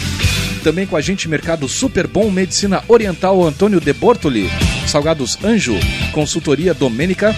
Também 0.66 0.86
com 0.86 0.98
a 0.98 1.02
gente 1.02 1.30
Mercado 1.30 1.66
Super 1.70 2.08
Bom, 2.08 2.30
Medicina 2.30 2.84
Oriental 2.90 3.42
Antônio 3.42 3.80
De 3.80 3.94
Bortoli, 3.94 4.50
Salgados 4.86 5.38
Anjo, 5.46 5.80
Consultoria 6.12 6.74
Domênica, 6.74 7.34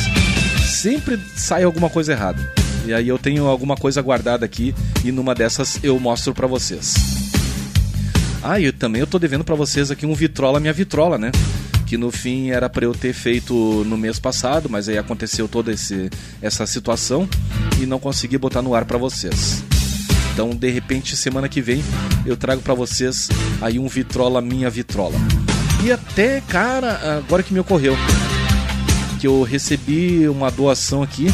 Sempre 0.66 1.20
sai 1.36 1.64
alguma 1.64 1.92
coisa 1.92 2.12
errada. 2.12 2.52
E 2.86 2.94
aí 2.94 3.08
eu 3.08 3.20
tenho 3.20 3.46
alguma 3.46 3.76
coisa 3.76 4.02
guardada 4.02 4.46
aqui 4.46 4.74
e 5.04 5.12
numa 5.12 5.36
dessas 5.36 5.80
eu 5.84 6.00
mostro 6.00 6.34
para 6.34 6.48
vocês. 6.48 7.23
Ah, 8.46 8.60
e 8.60 8.70
também 8.74 9.00
eu 9.00 9.08
tô 9.08 9.18
devendo 9.18 9.46
para 9.46 9.56
vocês 9.56 9.90
aqui 9.90 10.06
um 10.06 10.14
Vitrola 10.14 10.60
minha 10.60 10.74
Vitrola, 10.74 11.18
né? 11.18 11.32
Que 11.88 11.96
no 11.96 12.12
fim 12.12 12.50
era 12.50 12.70
para 12.70 12.84
eu 12.84 12.94
ter 12.94 13.14
feito 13.14 13.54
no 13.86 13.98
mês 13.98 14.20
passado, 14.20 14.70
mas 14.70 14.90
aí 14.90 14.98
aconteceu 14.98 15.48
toda 15.48 15.72
esse, 15.72 16.10
essa 16.42 16.66
situação 16.66 17.28
e 17.82 17.86
não 17.86 18.00
consegui 18.00 18.38
botar 18.38 18.62
no 18.62 18.76
ar 18.76 18.84
para 18.84 18.98
vocês. 18.98 19.64
Então, 20.34 20.50
de 20.50 20.70
repente, 20.70 21.16
semana 21.16 21.48
que 21.48 21.62
vem 21.62 21.82
eu 22.26 22.36
trago 22.36 22.62
para 22.62 22.74
vocês 22.74 23.30
aí 23.62 23.80
um 23.80 23.88
Vitrola 23.88 24.42
minha 24.42 24.70
Vitrola. 24.70 25.16
E 25.82 25.90
até, 25.90 26.42
cara, 26.42 27.20
agora 27.26 27.44
que 27.44 27.54
me 27.54 27.62
ocorreu 27.62 27.96
que 29.22 29.28
eu 29.28 29.42
recebi 29.44 30.28
uma 30.28 30.52
doação 30.52 31.02
aqui, 31.02 31.28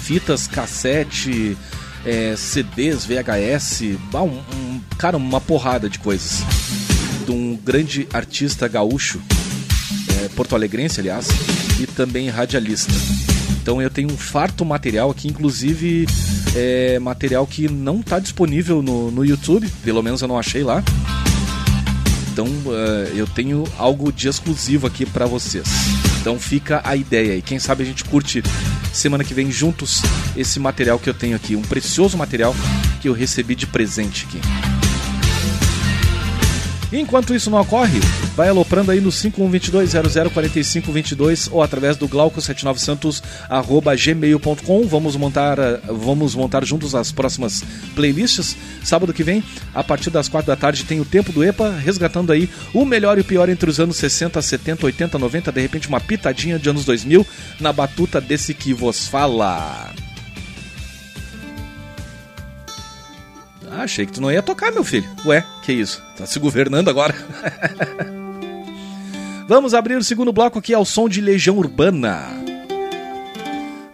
fitas, 0.00 0.46
cassete, 0.46 1.54
é, 2.08 2.34
CDs, 2.36 3.04
VHS, 3.04 3.82
um, 4.14 4.56
um, 4.56 4.80
cara, 4.96 5.18
uma 5.18 5.42
porrada 5.42 5.90
de 5.90 5.98
coisas. 5.98 6.42
De 7.26 7.30
um 7.30 7.54
grande 7.54 8.08
artista 8.14 8.66
gaúcho, 8.66 9.20
é, 10.08 10.28
porto-alegrense, 10.30 11.00
aliás, 11.00 11.28
e 11.78 11.86
também 11.86 12.30
radialista. 12.30 12.94
Então 13.60 13.82
eu 13.82 13.90
tenho 13.90 14.10
um 14.10 14.16
farto 14.16 14.64
material 14.64 15.10
aqui, 15.10 15.28
inclusive 15.28 16.06
é, 16.56 16.98
material 16.98 17.46
que 17.46 17.68
não 17.68 18.00
está 18.00 18.18
disponível 18.18 18.80
no, 18.80 19.10
no 19.10 19.22
YouTube, 19.22 19.68
pelo 19.84 20.02
menos 20.02 20.22
eu 20.22 20.28
não 20.28 20.38
achei 20.38 20.62
lá. 20.62 20.82
Então 22.32 22.46
uh, 22.46 23.08
eu 23.14 23.26
tenho 23.26 23.64
algo 23.76 24.10
de 24.10 24.28
exclusivo 24.28 24.86
aqui 24.86 25.04
para 25.04 25.26
vocês. 25.26 25.68
Então 26.20 26.38
fica 26.38 26.80
a 26.84 26.96
ideia 26.96 27.34
aí. 27.34 27.42
Quem 27.42 27.58
sabe 27.58 27.82
a 27.82 27.86
gente 27.86 28.04
curte 28.04 28.42
semana 28.92 29.24
que 29.24 29.34
vem 29.34 29.50
juntos 29.50 30.02
esse 30.36 30.58
material 30.58 30.98
que 30.98 31.08
eu 31.08 31.14
tenho 31.14 31.36
aqui, 31.36 31.56
um 31.56 31.62
precioso 31.62 32.16
material 32.16 32.54
que 33.00 33.08
eu 33.08 33.12
recebi 33.12 33.54
de 33.54 33.66
presente 33.66 34.26
aqui. 34.26 34.77
Enquanto 36.92 37.34
isso 37.34 37.50
não 37.50 37.60
ocorre, 37.60 37.98
vai 38.34 38.48
aloprando 38.48 38.90
aí 38.90 38.98
no 39.00 39.10
5122004522 39.10 41.50
ou 41.52 41.62
através 41.62 41.98
do 41.98 42.08
glauco79santos@gmail.com. 42.08 44.86
Vamos 44.86 45.16
montar 45.16 45.58
vamos 45.86 46.34
montar 46.34 46.64
juntos 46.64 46.94
as 46.94 47.12
próximas 47.12 47.62
playlists. 47.94 48.56
Sábado 48.82 49.12
que 49.12 49.22
vem, 49.22 49.44
a 49.74 49.84
partir 49.84 50.08
das 50.08 50.26
quatro 50.28 50.46
da 50.46 50.56
tarde, 50.56 50.84
tem 50.84 50.98
o 51.00 51.04
tempo 51.04 51.30
do 51.32 51.44
EPA, 51.44 51.68
resgatando 51.70 52.32
aí 52.32 52.48
o 52.72 52.86
melhor 52.86 53.18
e 53.18 53.20
o 53.20 53.24
pior 53.24 53.50
entre 53.50 53.68
os 53.68 53.78
anos 53.78 53.96
60, 53.96 54.40
70, 54.40 54.86
80, 54.86 55.18
90, 55.18 55.52
de 55.52 55.60
repente 55.60 55.88
uma 55.88 56.00
pitadinha 56.00 56.58
de 56.58 56.70
anos 56.70 56.86
2000 56.86 57.26
na 57.60 57.72
batuta 57.72 58.20
desse 58.20 58.54
que 58.54 58.72
vos 58.72 59.06
fala. 59.06 59.92
Ah, 63.78 63.84
achei 63.84 64.04
que 64.04 64.10
tu 64.12 64.20
não 64.20 64.32
ia 64.32 64.42
tocar, 64.42 64.72
meu 64.72 64.82
filho. 64.82 65.08
Ué, 65.24 65.46
que 65.62 65.72
isso? 65.72 66.02
Tá 66.16 66.26
se 66.26 66.40
governando 66.40 66.88
agora? 66.88 67.14
Vamos 69.46 69.72
abrir 69.72 69.96
o 69.96 70.02
segundo 70.02 70.32
bloco 70.32 70.58
aqui 70.58 70.74
ao 70.74 70.84
som 70.84 71.08
de 71.08 71.20
Legião 71.20 71.56
Urbana. 71.56 72.26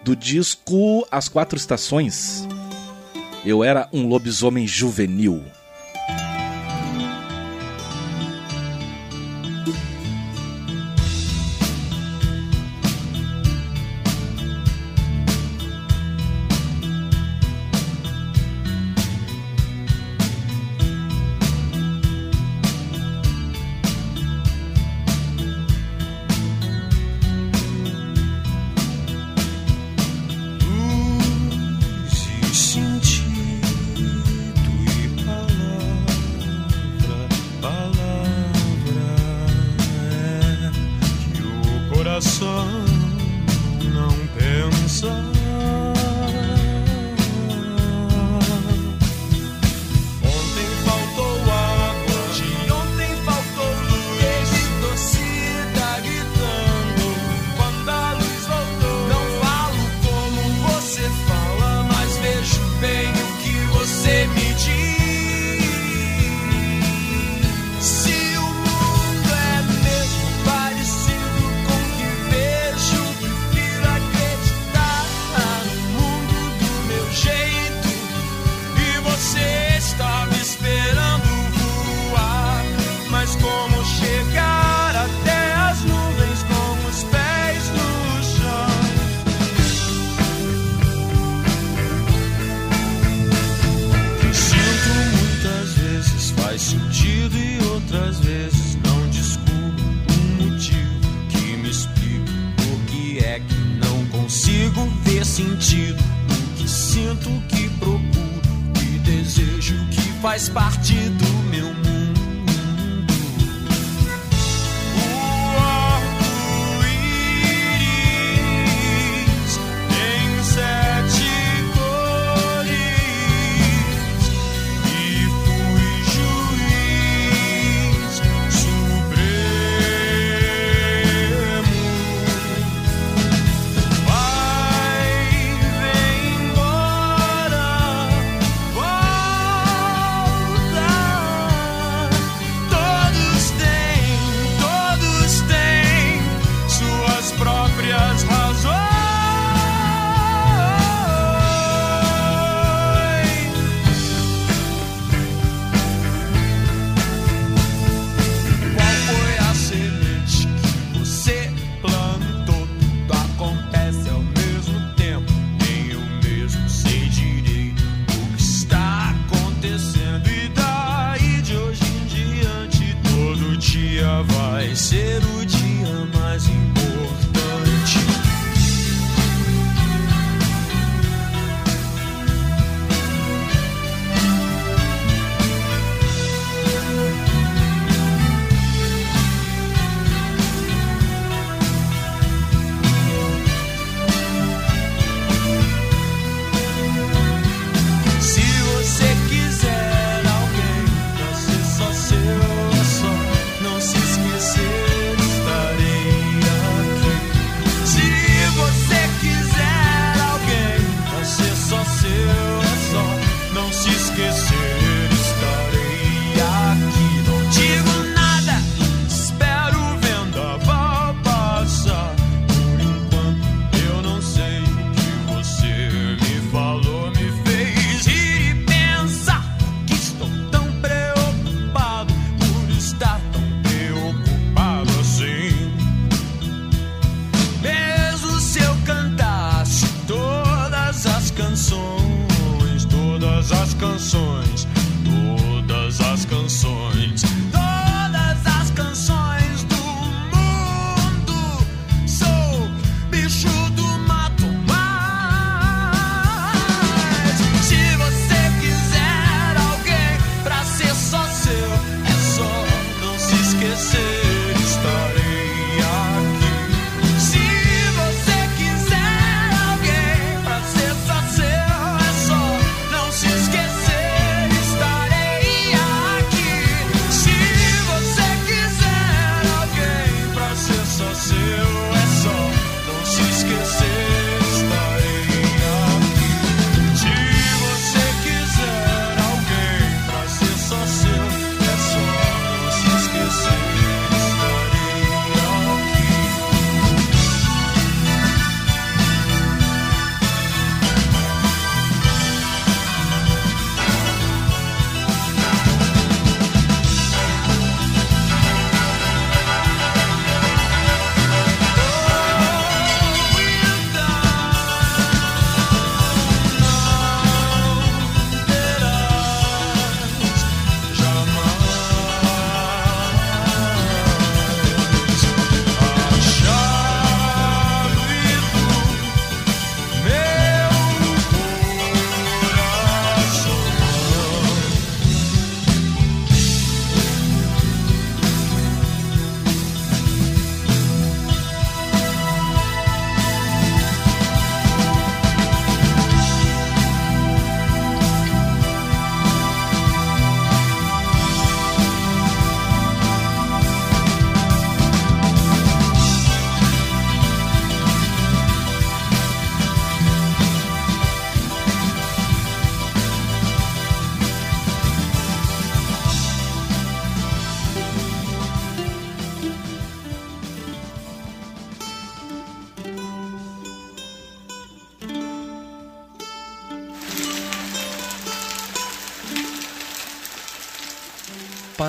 Do 0.03 0.17
disco 0.17 1.07
As 1.11 1.29
Quatro 1.29 1.59
Estações. 1.59 2.49
Eu 3.45 3.63
era 3.63 3.87
um 3.93 4.09
lobisomem 4.09 4.67
juvenil. 4.67 5.45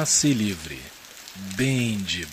Passe 0.06 0.32
livre. 0.34 0.78
Bem 1.58 1.98
de 1.98 2.28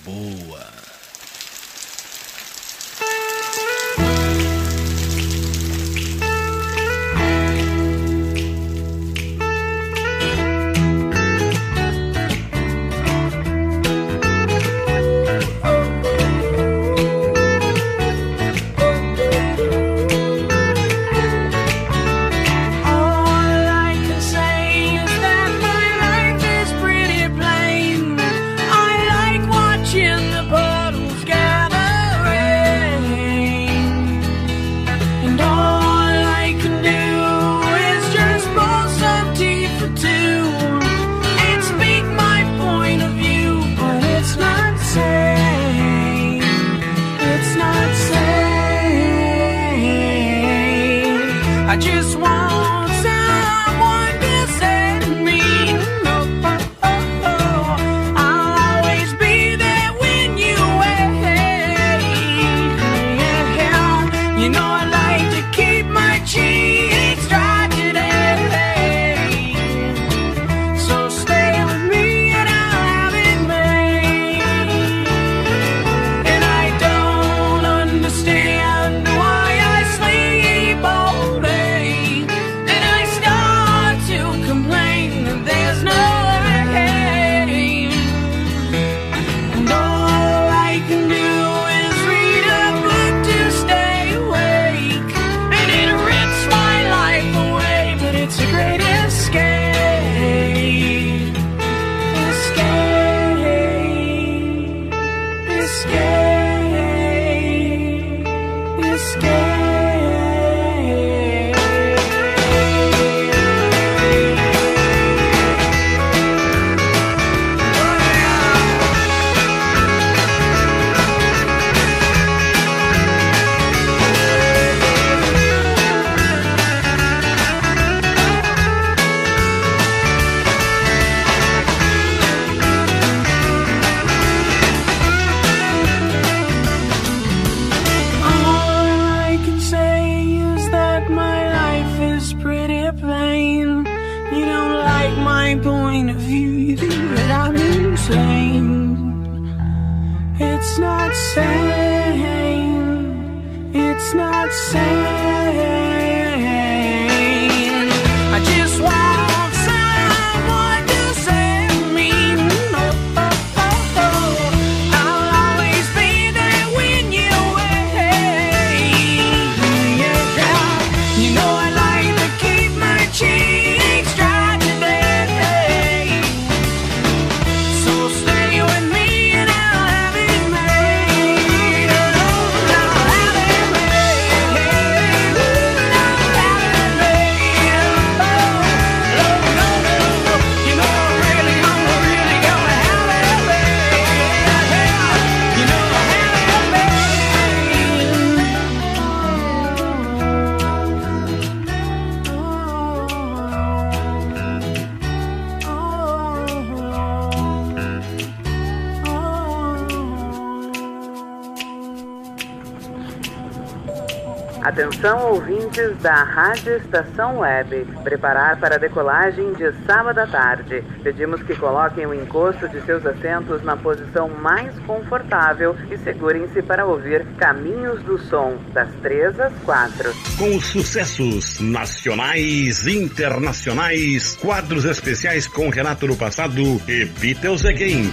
Atenção 215.02 215.32
ouvintes 215.32 215.98
da 215.98 216.22
Rádio 216.22 216.76
Estação 216.76 217.40
Web. 217.40 217.84
Preparar 218.04 218.60
para 218.60 218.76
a 218.76 218.78
decolagem 218.78 219.52
de 219.54 219.72
sábado 219.84 220.20
à 220.20 220.28
tarde. 220.28 220.84
Pedimos 221.02 221.42
que 221.42 221.56
coloquem 221.56 222.06
o 222.06 222.14
encosto 222.14 222.68
de 222.68 222.80
seus 222.82 223.04
assentos 223.04 223.64
na 223.64 223.76
posição 223.76 224.28
mais 224.28 224.78
confortável 224.86 225.74
e 225.90 225.98
segurem-se 225.98 226.62
para 226.62 226.86
ouvir 226.86 227.26
Caminhos 227.36 228.00
do 228.04 228.16
Som, 228.16 228.58
das 228.72 228.88
3 229.02 229.40
às 229.40 229.52
4. 229.64 230.14
Com 230.38 230.54
os 230.54 230.66
sucessos 230.66 231.58
nacionais, 231.58 232.86
internacionais, 232.86 234.36
quadros 234.36 234.84
especiais 234.84 235.48
com 235.48 235.68
Renato 235.68 236.06
no 236.06 236.16
passado 236.16 236.62
e 236.86 237.06
Beatles 237.06 237.64
Again. 237.64 238.12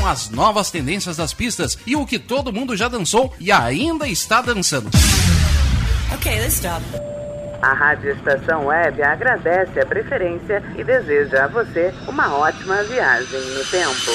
Com 0.00 0.06
as 0.06 0.30
novas 0.30 0.70
tendências 0.70 1.18
das 1.18 1.34
pistas 1.34 1.76
e 1.86 1.94
o 1.94 2.06
que 2.06 2.18
todo 2.18 2.50
mundo 2.50 2.74
já 2.74 2.88
dançou 2.88 3.34
e 3.38 3.52
ainda 3.52 4.08
está 4.08 4.40
dançando. 4.40 4.88
Ok, 6.14 6.40
let's 6.40 6.54
stop. 6.54 6.82
A 7.60 7.74
Rádio 7.74 8.12
Estação 8.12 8.64
Web 8.64 9.02
agradece 9.02 9.78
a 9.78 9.84
preferência 9.84 10.62
e 10.78 10.82
deseja 10.82 11.44
a 11.44 11.48
você 11.48 11.92
uma 12.08 12.34
ótima 12.34 12.82
viagem 12.84 13.40
no 13.40 13.64
tempo. 13.66 14.10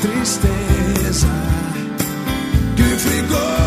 Tristeza 0.00 1.28
que 2.76 2.82
ficou. 2.96 3.57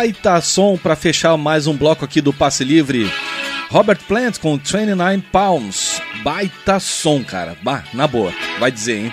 Baita 0.00 0.40
som 0.40 0.78
para 0.78 0.96
fechar 0.96 1.36
mais 1.36 1.66
um 1.66 1.76
bloco 1.76 2.06
aqui 2.06 2.22
do 2.22 2.32
Passe 2.32 2.64
Livre. 2.64 3.12
Robert 3.68 3.98
Plant 4.08 4.38
com 4.38 4.56
29 4.56 5.22
Pounds. 5.30 6.00
Baita 6.24 6.80
som, 6.80 7.22
cara. 7.22 7.54
Bah, 7.62 7.84
na 7.92 8.06
boa. 8.06 8.32
Vai 8.58 8.72
dizer, 8.72 8.96
hein? 8.96 9.12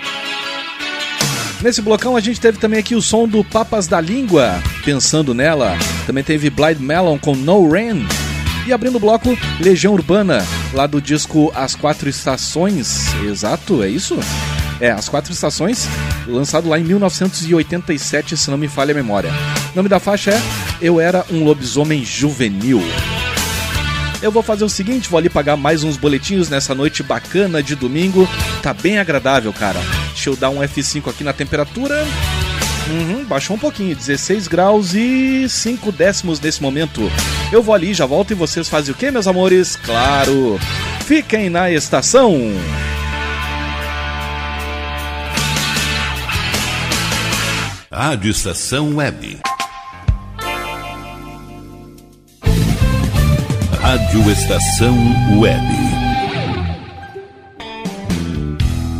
Nesse 1.62 1.82
blocão 1.82 2.16
a 2.16 2.22
gente 2.22 2.40
teve 2.40 2.58
também 2.58 2.80
aqui 2.80 2.96
o 2.96 3.02
som 3.02 3.28
do 3.28 3.44
Papas 3.44 3.86
da 3.86 4.00
Língua, 4.00 4.64
pensando 4.86 5.34
nela. 5.34 5.78
Também 6.06 6.24
teve 6.24 6.50
Blind 6.50 6.80
Melon 6.80 7.18
com 7.18 7.36
No 7.36 7.70
Rain. 7.70 8.08
E 8.66 8.72
abrindo 8.72 8.96
o 8.96 9.02
bloco, 9.02 9.38
Legião 9.60 9.92
Urbana, 9.92 10.42
lá 10.74 10.88
do 10.88 11.02
disco 11.02 11.52
As 11.54 11.76
Quatro 11.76 12.08
Estações. 12.08 13.14
Exato, 13.26 13.84
é 13.84 13.90
isso? 13.90 14.18
É, 14.80 14.90
As 14.92 15.10
Quatro 15.10 15.34
Estações, 15.34 15.86
lançado 16.26 16.70
lá 16.70 16.80
em 16.80 16.84
1987, 16.84 18.38
se 18.38 18.50
não 18.50 18.58
me 18.58 18.70
falha 18.70 18.94
a 18.94 18.96
memória. 18.96 19.32
O 19.74 19.76
nome 19.76 19.90
da 19.90 20.00
faixa 20.00 20.32
é 20.32 20.66
Eu 20.82 21.02
Era 21.02 21.26
um 21.32 21.44
Lobisomem 21.44 22.06
Juvenil. 22.06 22.82
Eu 24.22 24.32
vou 24.32 24.44
fazer 24.44 24.64
o 24.64 24.70
seguinte, 24.70 25.10
vou 25.10 25.18
ali 25.18 25.30
pagar 25.30 25.56
mais 25.56 25.84
uns 25.84 25.98
boletinhos 25.98 26.50
nessa 26.50 26.76
noite 26.76 27.02
bacana 27.02 27.62
de 27.62 27.76
domingo. 27.76 28.28
Tá 28.62 28.74
bem 28.74 29.00
agradável, 29.00 29.52
cara. 29.54 29.80
Deixa 30.14 30.30
eu 30.30 30.36
dar 30.36 30.50
um 30.50 30.60
F5 30.60 31.10
aqui 31.10 31.24
na 31.24 31.34
temperatura. 31.34 32.06
Uhum, 32.90 33.26
baixou 33.26 33.56
um 33.56 33.60
pouquinho, 33.60 33.96
16 33.96 34.48
graus 34.48 34.94
e 34.94 35.48
5 35.50 35.92
décimos 35.92 36.40
nesse 36.40 36.62
momento. 36.62 37.12
Eu 37.52 37.62
vou 37.62 37.76
ali, 37.76 37.94
já 37.94 38.06
volto 38.06 38.32
e 38.32 38.36
vocês 38.36 38.70
fazem 38.70 38.94
o 38.94 38.98
que, 38.98 39.12
meus 39.12 39.28
amores? 39.28 39.76
Claro, 39.76 40.60
fiquem 41.06 41.50
na 41.50 41.72
estação. 41.72 42.34
Rádio 47.92 48.32
Estação 48.32 48.96
Web. 48.96 49.40
Rádio 53.88 54.30
Estação 54.30 54.98
Web. 55.40 55.87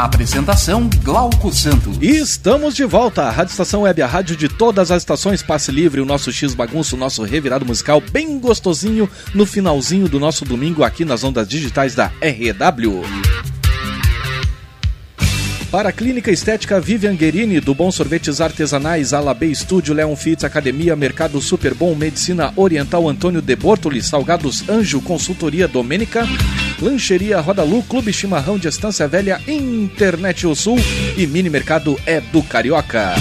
Apresentação 0.00 0.88
Glauco 1.04 1.52
Santos. 1.52 1.98
E 2.00 2.16
estamos 2.16 2.74
de 2.74 2.86
volta. 2.86 3.24
A 3.24 3.30
Rádio 3.30 3.50
Estação 3.50 3.82
Web, 3.82 4.00
a 4.00 4.06
rádio 4.06 4.34
de 4.34 4.48
todas 4.48 4.90
as 4.90 5.02
estações, 5.02 5.42
passe 5.42 5.70
livre, 5.70 6.00
o 6.00 6.06
nosso 6.06 6.32
X 6.32 6.54
bagunço, 6.54 6.96
o 6.96 6.98
nosso 6.98 7.22
revirado 7.22 7.66
musical 7.66 8.00
bem 8.00 8.38
gostosinho 8.38 9.06
no 9.34 9.44
finalzinho 9.44 10.08
do 10.08 10.18
nosso 10.18 10.42
domingo 10.46 10.82
aqui 10.82 11.04
nas 11.04 11.22
ondas 11.22 11.46
digitais 11.46 11.94
da 11.94 12.10
REW. 12.22 13.02
Para 15.70 15.90
a 15.90 15.92
Clínica 15.92 16.32
Estética 16.32 16.80
Vivian 16.80 17.14
Guerini, 17.14 17.60
do 17.60 17.74
Bom 17.74 17.92
Sorvetes 17.92 18.40
Artesanais, 18.40 19.12
Ala 19.12 19.34
B 19.34 19.46
Estúdio, 19.46 19.94
Leon 19.94 20.16
Fitz, 20.16 20.44
Academia, 20.44 20.96
Mercado 20.96 21.40
Super 21.42 21.74
Bom, 21.74 21.94
Medicina 21.94 22.52
Oriental 22.56 23.06
Antônio 23.06 23.40
de 23.42 23.54
Bortoli, 23.54 24.02
Salgados 24.02 24.68
Anjo, 24.68 25.00
Consultoria 25.02 25.68
Domênica, 25.68 26.26
Lancheria 26.80 27.40
Roda 27.40 27.62
Lu, 27.62 27.82
Clube 27.82 28.12
Chimarrão 28.12 28.58
de 28.58 28.68
Estância 28.68 29.06
Velha, 29.06 29.40
Internet 29.46 30.46
O 30.46 30.54
Sul 30.54 30.78
e 31.16 31.26
Mini 31.26 31.50
Mercado 31.50 31.98
é 32.06 32.20
do 32.20 32.42
Carioca. 32.42 33.14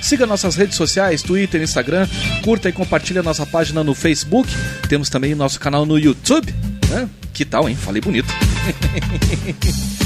Siga 0.00 0.26
nossas 0.26 0.56
redes 0.56 0.76
sociais, 0.76 1.22
Twitter, 1.22 1.60
Instagram, 1.60 2.08
curta 2.42 2.68
e 2.68 2.72
compartilhe 2.72 3.18
a 3.18 3.22
nossa 3.22 3.44
página 3.44 3.84
no 3.84 3.94
Facebook. 3.94 4.50
Temos 4.88 5.10
também 5.10 5.34
nosso 5.34 5.60
canal 5.60 5.84
no 5.84 5.98
YouTube. 5.98 6.54
Né? 6.88 7.08
Que 7.34 7.44
tal, 7.44 7.68
hein? 7.68 7.76
Falei 7.76 8.00
bonito. 8.00 8.32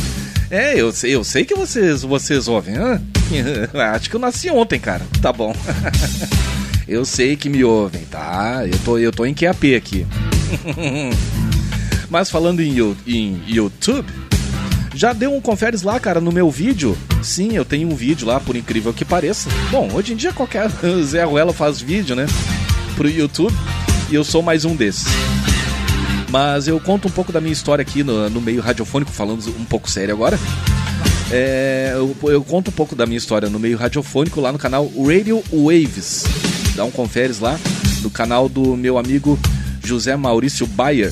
É, 0.52 0.78
eu 0.78 0.92
sei, 0.92 1.14
eu 1.14 1.24
sei 1.24 1.46
que 1.46 1.54
vocês, 1.54 2.02
vocês 2.02 2.46
ouvem. 2.46 2.74
Acho 3.94 4.10
que 4.10 4.16
eu 4.16 4.20
nasci 4.20 4.50
ontem, 4.50 4.78
cara. 4.78 5.00
Tá 5.22 5.32
bom. 5.32 5.56
Eu 6.86 7.06
sei 7.06 7.36
que 7.36 7.48
me 7.48 7.64
ouvem, 7.64 8.02
tá? 8.04 8.62
Eu 8.66 8.78
tô, 8.84 8.98
eu 8.98 9.12
tô 9.12 9.24
em 9.24 9.32
QAP 9.32 9.74
aqui. 9.74 10.06
Mas 12.12 12.30
falando 12.30 12.60
em, 12.60 12.78
em 13.06 13.42
YouTube, 13.48 14.06
já 14.94 15.14
deu 15.14 15.34
um 15.34 15.40
conferes 15.40 15.80
lá, 15.80 15.98
cara, 15.98 16.20
no 16.20 16.30
meu 16.30 16.50
vídeo. 16.50 16.94
Sim, 17.22 17.56
eu 17.56 17.64
tenho 17.64 17.88
um 17.88 17.96
vídeo 17.96 18.26
lá, 18.26 18.38
por 18.38 18.54
incrível 18.54 18.92
que 18.92 19.02
pareça. 19.02 19.48
Bom, 19.70 19.88
hoje 19.94 20.12
em 20.12 20.16
dia 20.16 20.30
qualquer 20.30 20.68
Zé 21.02 21.24
Ruela 21.24 21.54
faz 21.54 21.80
vídeo, 21.80 22.14
né? 22.14 22.26
Pro 22.96 23.08
YouTube. 23.08 23.54
E 24.10 24.14
eu 24.14 24.22
sou 24.22 24.42
mais 24.42 24.66
um 24.66 24.76
desses. 24.76 25.06
Mas 26.28 26.68
eu 26.68 26.78
conto 26.78 27.08
um 27.08 27.10
pouco 27.10 27.32
da 27.32 27.40
minha 27.40 27.52
história 27.52 27.80
aqui 27.80 28.04
no, 28.04 28.28
no 28.28 28.42
meio 28.42 28.60
radiofônico, 28.60 29.10
falando 29.10 29.48
um 29.58 29.64
pouco 29.64 29.90
sério 29.90 30.12
agora. 30.12 30.38
É, 31.30 31.92
eu, 31.94 32.14
eu 32.24 32.44
conto 32.44 32.68
um 32.68 32.74
pouco 32.74 32.94
da 32.94 33.06
minha 33.06 33.16
história 33.16 33.48
no 33.48 33.58
meio 33.58 33.78
radiofônico 33.78 34.38
lá 34.38 34.52
no 34.52 34.58
canal 34.58 34.86
Radio 35.02 35.42
Waves. 35.50 36.24
Dá 36.76 36.84
um 36.84 36.90
conferes 36.90 37.40
lá 37.40 37.58
no 38.02 38.10
canal 38.10 38.50
do 38.50 38.76
meu 38.76 38.98
amigo 38.98 39.38
José 39.82 40.14
Maurício 40.14 40.66
Bayer. 40.66 41.10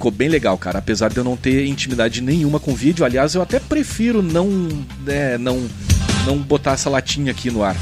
Ficou 0.00 0.10
bem 0.10 0.30
legal, 0.30 0.56
cara. 0.56 0.78
Apesar 0.78 1.10
de 1.10 1.18
eu 1.18 1.24
não 1.24 1.36
ter 1.36 1.66
intimidade 1.66 2.22
nenhuma 2.22 2.58
com 2.58 2.74
vídeo, 2.74 3.04
aliás, 3.04 3.34
eu 3.34 3.42
até 3.42 3.60
prefiro 3.60 4.22
não, 4.22 4.48
né, 5.04 5.36
não, 5.36 5.68
não 6.24 6.38
botar 6.38 6.72
essa 6.72 6.88
latinha 6.88 7.30
aqui 7.32 7.50
no 7.50 7.62
ar. 7.62 7.76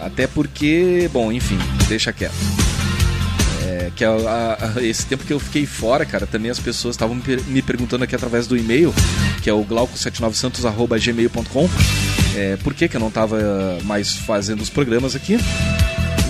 Até 0.00 0.26
porque, 0.26 1.10
bom, 1.12 1.30
enfim, 1.30 1.58
deixa 1.86 2.14
quieto. 2.14 2.32
É, 3.66 3.90
que 3.94 4.02
a- 4.02 4.08
a- 4.10 4.72
a- 4.78 4.82
esse 4.82 5.04
tempo 5.04 5.22
que 5.26 5.34
eu 5.34 5.38
fiquei 5.38 5.66
fora, 5.66 6.06
cara, 6.06 6.26
também 6.26 6.50
as 6.50 6.58
pessoas 6.58 6.94
estavam 6.94 7.14
me, 7.16 7.20
per- 7.20 7.42
me 7.48 7.60
perguntando 7.60 8.02
aqui 8.04 8.14
através 8.16 8.46
do 8.46 8.56
e-mail, 8.56 8.90
que 9.42 9.50
é 9.50 9.52
o 9.52 9.62
glauco79santos.gmail.com, 9.62 11.68
é, 12.34 12.56
por 12.56 12.72
que, 12.72 12.88
que 12.88 12.96
eu 12.96 13.00
não 13.00 13.10
tava 13.10 13.36
mais 13.84 14.16
fazendo 14.16 14.62
os 14.62 14.70
programas 14.70 15.14
aqui. 15.14 15.36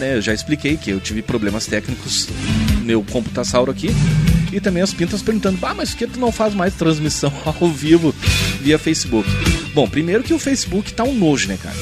Né, 0.03 0.17
eu 0.17 0.21
já 0.21 0.35
expliquei 0.35 0.77
que 0.77 0.91
eu 0.91 0.99
tive 0.99 1.23
problemas 1.23 1.65
técnicos 1.67 2.29
no 2.79 2.81
meu 2.85 3.05
computasauro 3.05 3.71
aqui. 3.71 3.91
E 4.53 4.61
também 4.61 4.83
as 4.83 4.93
pintas 4.93 5.23
perguntando, 5.23 5.59
ah, 5.65 5.73
mas 5.75 5.91
por 5.91 5.99
que 5.99 6.07
tu 6.09 6.19
não 6.19 6.33
faz 6.33 6.53
mais 6.55 6.75
transmissão 6.75 7.33
ao 7.47 7.69
vivo 7.71 8.13
via 8.61 8.81
Facebook? 8.81 9.29
Bom, 9.73 9.89
primeiro 9.89 10.25
que 10.25 10.35
o 10.35 10.41
Facebook 10.41 10.93
tá 10.93 11.05
um 11.05 11.15
nojo, 11.15 11.47
né, 11.47 11.57
cara? 11.63 11.77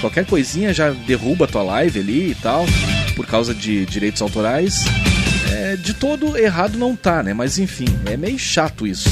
Qualquer 0.00 0.24
coisinha 0.24 0.72
já 0.72 0.90
derruba 0.90 1.48
tua 1.48 1.64
live 1.64 1.98
ali 1.98 2.30
e 2.30 2.34
tal, 2.36 2.64
por 3.16 3.26
causa 3.26 3.52
de 3.52 3.84
direitos 3.84 4.22
autorais. 4.22 4.84
É, 5.52 5.74
de 5.74 5.92
todo 5.94 6.38
errado 6.38 6.78
não 6.78 6.94
tá, 6.94 7.20
né? 7.20 7.34
Mas 7.34 7.58
enfim, 7.58 7.86
é 8.06 8.16
meio 8.16 8.38
chato 8.38 8.86
isso. 8.86 9.08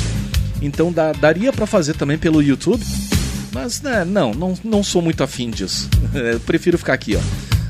Então 0.62 0.92
dá- 0.92 1.12
daria 1.12 1.52
pra 1.52 1.66
fazer 1.66 1.94
também 1.94 2.16
pelo 2.18 2.40
YouTube, 2.40 2.84
mas 3.52 3.82
né, 3.82 4.04
não, 4.04 4.32
não, 4.32 4.56
não 4.62 4.84
sou 4.84 5.02
muito 5.02 5.24
afim 5.24 5.50
disso. 5.50 5.90
Eu 6.14 6.38
prefiro 6.38 6.78
ficar 6.78 6.92
aqui, 6.94 7.16
ó, 7.16 7.20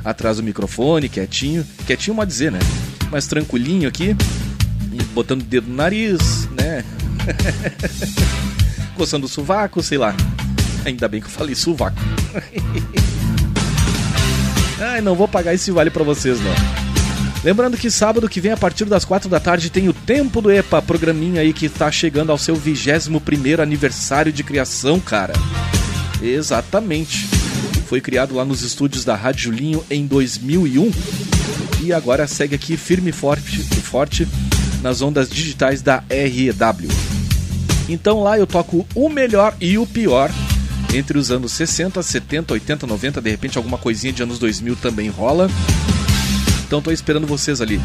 atrás 0.05 0.37
do 0.37 0.43
microfone, 0.43 1.09
quietinho. 1.09 1.67
Quietinho 1.87 2.17
pode 2.17 2.31
dizer, 2.31 2.53
né? 2.53 2.59
Mas 3.11 3.27
tranquilinho 3.27 3.89
aqui, 3.89 4.17
botando 5.15 5.41
o 5.43 5.45
dedo 5.45 5.69
no 5.69 5.77
nariz, 5.77 6.49
né? 6.51 6.85
Coçando 8.97 9.27
o 9.27 9.29
sovaco, 9.29 9.83
sei 9.83 9.99
lá. 9.99 10.15
Ainda 10.85 11.09
bem 11.09 11.21
que 11.21 11.27
eu 11.27 11.31
falei 11.31 11.55
sovaco. 11.55 11.97
Ai, 14.81 15.01
não 15.01 15.15
vou 15.15 15.27
pagar 15.27 15.55
esse 15.55 15.71
vale 15.71 15.91
pra 15.91 16.05
vocês, 16.05 16.39
não. 16.41 16.53
Lembrando 17.45 17.77
que 17.77 17.91
sábado 17.91 18.29
que 18.29 18.41
vem, 18.41 18.53
a 18.53 18.57
partir 18.57 18.87
das 18.87 19.05
4 19.05 19.29
da 19.29 19.39
tarde, 19.39 19.71
tem 19.71 19.89
o 19.89 19.93
Tempo 19.93 20.41
do 20.41 20.51
EPA, 20.51 20.81
programinha 20.81 21.43
aí 21.43 21.53
que 21.53 21.69
tá 21.69 21.91
chegando 21.91 22.31
ao 22.31 22.39
seu 22.39 22.57
21 22.57 23.63
aniversário 23.63 24.33
de 24.33 24.43
criação, 24.43 24.99
cara. 24.99 25.35
Exatamente. 26.23 27.29
Foi 27.87 28.01
criado 28.01 28.35
lá 28.35 28.45
nos 28.45 28.63
estúdios 28.63 29.05
da 29.05 29.15
Rádio 29.15 29.45
Julinho 29.45 29.85
em 29.91 30.07
2001 30.07 30.91
e 31.83 31.93
agora 31.93 32.27
segue 32.27 32.55
aqui 32.55 32.77
firme 32.77 33.11
e 33.11 33.13
forte, 33.13 33.59
forte 33.63 34.27
nas 34.83 35.03
ondas 35.03 35.29
digitais 35.29 35.83
da 35.83 36.03
REW. 36.09 36.89
Então 37.89 38.23
lá 38.23 38.39
eu 38.39 38.47
toco 38.47 38.87
o 38.95 39.09
melhor 39.09 39.55
e 39.61 39.77
o 39.77 39.87
pior 39.87 40.31
entre 40.95 41.19
os 41.19 41.31
anos 41.31 41.53
60, 41.53 42.03
70, 42.03 42.55
80, 42.55 42.87
90, 42.87 43.21
de 43.21 43.31
repente 43.31 43.59
alguma 43.59 43.77
coisinha 43.77 44.13
de 44.13 44.23
anos 44.23 44.39
2000 44.39 44.77
também 44.77 45.09
rola. 45.09 45.51
Então 46.67 46.81
tô 46.81 46.91
esperando 46.91 47.27
vocês 47.27 47.61
ali. 47.61 47.81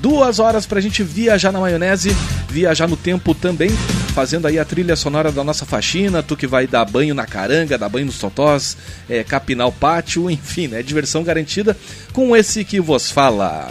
Duas 0.00 0.38
horas 0.38 0.66
pra 0.66 0.80
gente 0.80 1.02
viajar 1.02 1.52
na 1.52 1.60
maionese, 1.60 2.14
viajar 2.48 2.88
no 2.88 2.96
tempo 2.96 3.34
também, 3.34 3.70
fazendo 4.16 4.46
aí 4.46 4.58
a 4.58 4.64
trilha 4.64 4.96
sonora 4.96 5.30
da 5.30 5.44
nossa 5.44 5.66
faxina, 5.66 6.22
tu 6.22 6.34
que 6.38 6.46
vai 6.46 6.66
dar 6.66 6.86
banho 6.86 7.14
na 7.14 7.26
caranga, 7.26 7.76
dar 7.76 7.90
banho 7.90 8.06
nos 8.06 8.18
totós, 8.18 8.74
é, 9.10 9.22
capinar 9.22 9.66
o 9.68 9.72
pátio, 9.72 10.30
enfim, 10.30 10.68
né? 10.68 10.82
Diversão 10.82 11.22
garantida 11.22 11.76
com 12.14 12.34
esse 12.34 12.64
que 12.64 12.80
vos 12.80 13.10
fala. 13.10 13.70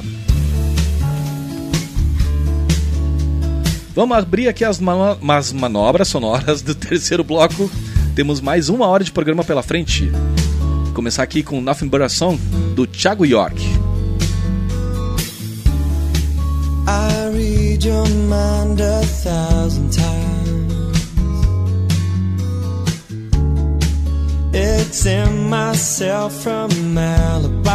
Vamos 3.96 4.16
abrir 4.16 4.48
aqui 4.48 4.64
as, 4.64 4.80
mano- 4.80 5.18
as 5.34 5.52
manobras 5.52 6.10
sonoras 6.10 6.62
do 6.62 6.76
terceiro 6.76 7.24
bloco. 7.24 7.72
Temos 8.14 8.40
mais 8.40 8.70
uma 8.70 8.86
hora 8.86 9.04
de 9.04 9.12
programa 9.12 9.44
pela 9.44 9.64
frente. 9.64 10.12
Começar 10.94 11.24
aqui 11.24 11.42
com 11.42 11.60
Nothing 11.60 11.88
But 11.88 12.02
a 12.04 12.10
Song, 12.10 12.38
do 12.76 12.86
Thiago 12.86 13.26
York. 13.26 13.60
I 16.88 17.30
read 17.34 17.84
your 17.84 18.08
mind 18.08 18.80
a 18.80 19.02
thousand 19.24 19.90
times. 19.90 20.35
In 25.04 25.50
myself 25.50 26.34
from 26.42 26.98
alibis. 26.98 27.68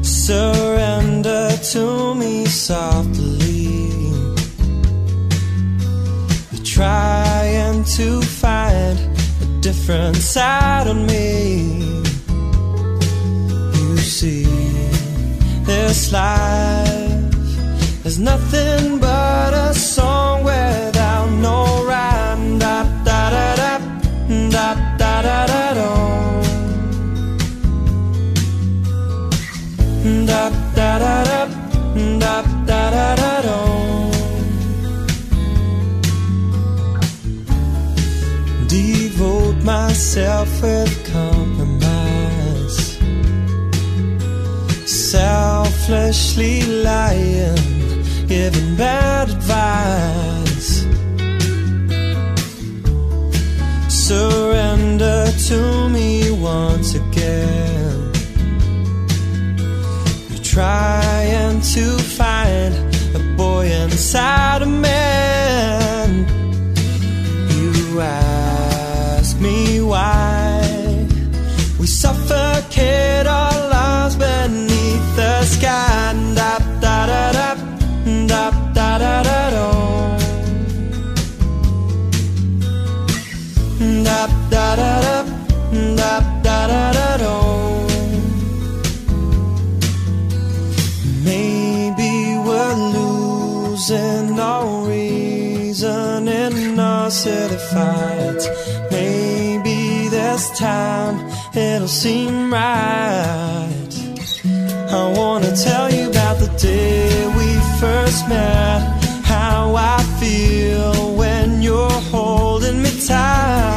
Surrender 0.00 1.50
to 1.72 2.14
me 2.14 2.46
softly. 2.46 3.98
You're 6.52 6.64
trying 6.64 7.84
to 7.84 8.22
find 8.22 8.98
a 9.42 9.60
different 9.60 10.16
side 10.16 10.86
of 10.86 10.96
me. 10.96 11.82
You 13.74 13.96
see, 13.98 14.44
this 15.64 16.12
life 16.12 17.34
is 18.06 18.18
nothing 18.18 19.00
but 19.00 19.52
a 19.52 19.74
song 19.74 20.44
without 20.44 21.28
no 21.28 21.84
rhyme. 21.84 22.21
Da 25.22 25.46
da 25.46 25.74
da 25.74 25.74
da 25.74 25.74
da. 25.74 26.12
Da 30.26 30.98
da 30.98 30.98
da 31.24 32.42
da 32.66 32.90
da 32.90 33.14
da 33.16 33.40
da. 33.46 33.58
Devote 38.68 39.62
myself 39.64 40.50
with 40.62 40.94
compromise. 41.12 42.78
Selfishly 44.86 46.62
lying, 46.82 47.56
giving 48.26 48.76
bad 48.76 49.30
advice 49.30 49.92
surrender 55.02 55.38
to 55.48 55.88
me 55.88 56.30
once 56.30 56.94
again. 56.94 58.12
You're 60.30 60.44
trying 60.44 61.60
to 61.60 61.98
find 61.98 62.74
a 63.14 63.36
boy 63.36 63.66
inside 63.66 64.62
a 64.62 64.66
man. 64.66 66.26
You 67.50 68.00
ask 68.00 69.38
me 69.40 69.80
why 69.80 71.06
we 71.78 71.86
suffocate 71.86 73.26
silly 97.12 97.58
fights. 97.58 98.48
Maybe 98.90 100.08
this 100.08 100.50
time 100.58 101.16
it'll 101.54 101.86
seem 101.86 102.50
right. 102.50 103.92
I 104.90 105.12
wanna 105.14 105.54
tell 105.54 105.92
you 105.92 106.08
about 106.08 106.38
the 106.38 106.50
day 106.56 107.26
we 107.38 107.48
first 107.78 108.28
met, 108.30 108.80
how 109.24 109.74
I 109.76 110.02
feel 110.20 111.14
when 111.14 111.60
you're 111.60 112.00
holding 112.10 112.82
me 112.82 112.90
tight. 113.06 113.71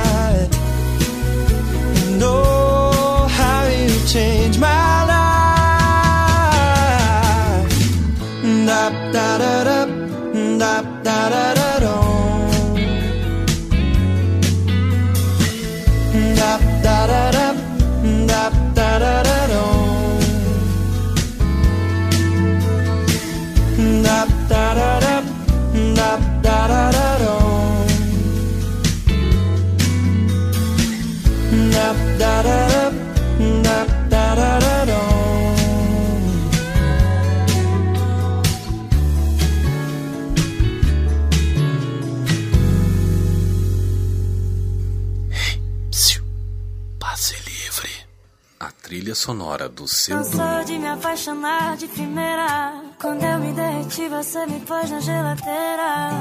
sonora 49.25 49.67
do 49.67 49.87
seu 49.87 50.17
Cansou 50.17 50.63
de 50.65 50.77
me 50.77 50.87
apaixonar 50.87 51.75
de 51.77 51.87
primeira. 51.87 52.75
Quando 53.01 53.23
eu 53.23 53.39
me 53.39 53.51
derreti, 53.53 54.07
você 54.07 54.45
me 54.45 54.59
pôs 54.59 54.91
na 54.91 54.99
geladeira. 54.99 56.11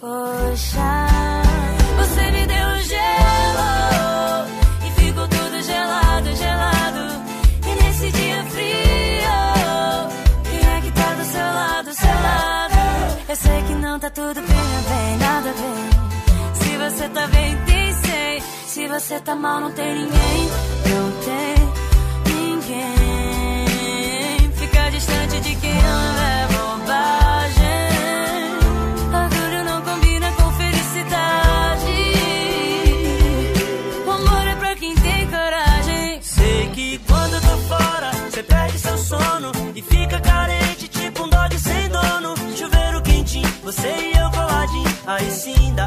Poxa, 0.00 0.92
você 1.98 2.30
me 2.30 2.46
deu 2.46 2.66
um 2.66 2.82
gelo. 2.92 3.70
E 4.86 4.90
ficou 5.00 5.28
tudo 5.28 5.62
gelado, 5.62 6.34
gelado. 6.34 7.04
E 7.68 7.82
nesse 7.82 8.10
dia 8.10 8.42
frio, 8.44 9.36
quem 10.44 10.76
é 10.76 10.80
que 10.80 10.92
tá 10.92 11.12
do 11.12 11.24
seu 11.26 11.48
lado, 11.60 11.92
seu 11.92 12.16
lado? 12.28 12.74
Eu 13.28 13.36
sei 13.36 13.62
que 13.64 13.74
não 13.74 13.98
tá 13.98 14.08
tudo 14.08 14.40
bem, 14.40 14.66
não 14.88 14.96
é 14.96 15.16
nada 15.18 15.52
bem. 15.60 16.54
Se 16.54 16.78
você 16.78 17.08
tá 17.10 17.26
bem, 17.26 17.54
tem 17.66 17.83
se 18.74 18.88
você 18.88 19.20
tá 19.20 19.36
mal, 19.36 19.60
não 19.60 19.70
tem 19.70 19.94
ninguém. 19.94 20.50
Não 20.90 21.12
tem 21.22 21.54
ninguém. 22.34 23.64
Fica 24.50 24.90
distante 24.90 25.40
de 25.42 25.54
quem 25.54 25.78
ama 25.78 26.24
é 26.40 26.48
bobagem. 26.48 27.62
Orgulho 29.22 29.64
não 29.64 29.80
combina 29.80 30.32
com 30.32 30.50
felicidade. 30.54 31.92
O 34.04 34.10
amor 34.10 34.48
é 34.48 34.56
pra 34.56 34.74
quem 34.74 34.92
tem 34.96 35.28
coragem. 35.28 36.20
Sei 36.20 36.68
que 36.70 36.98
quando 37.06 37.34
eu 37.34 37.40
tô 37.42 37.56
fora, 37.68 38.10
você 38.28 38.42
perde 38.42 38.76
seu 38.80 38.98
sono 38.98 39.52
e 39.72 39.82
fica 39.82 40.18
carente, 40.18 40.88
tipo 40.88 41.22
um 41.22 41.28
dog 41.28 41.56
sem 41.60 41.88
dono. 41.90 42.34
Chuveiro 42.56 43.00
quentinho, 43.02 43.48
você 43.62 43.86
e 43.86 44.18
eu 44.18 44.28
coladinho. 44.32 44.98
Aí 45.06 45.30
sim 45.30 45.72
dá 45.76 45.86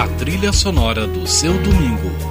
a 0.00 0.08
trilha 0.16 0.50
sonora 0.50 1.06
do 1.06 1.26
seu 1.26 1.52
domingo. 1.52 2.29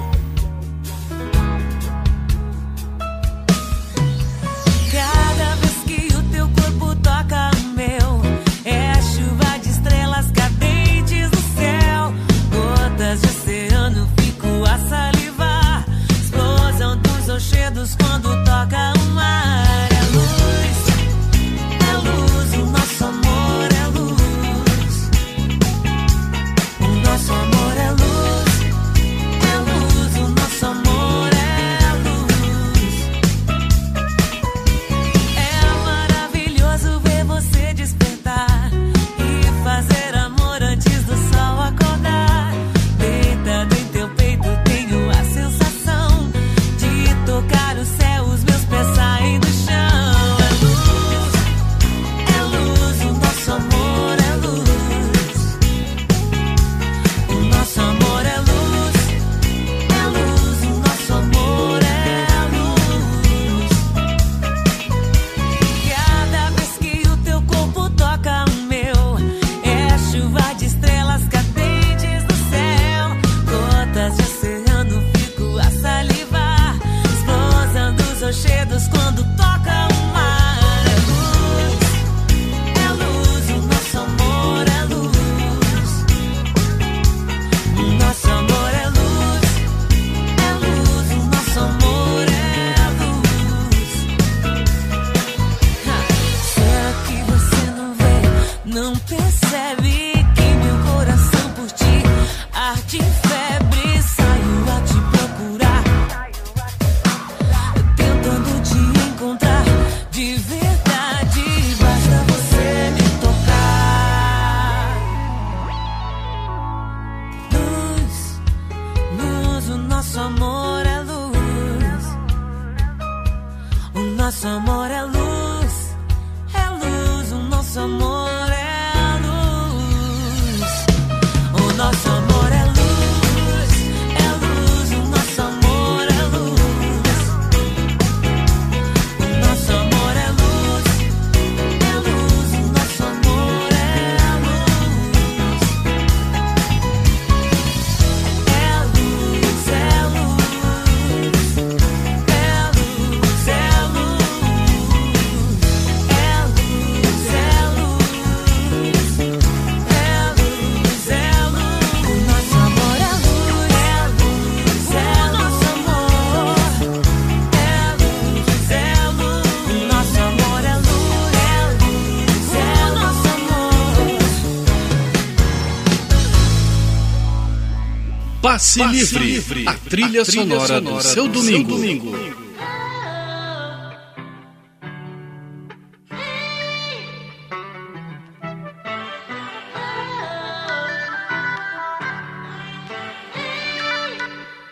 Passe, 178.78 179.18
Livre, 179.18 179.66
a 179.66 179.72
trilha, 179.74 180.24
sonora, 180.24 180.80
do 180.80 181.02
seu 181.02 181.26
domingo. 181.26 181.74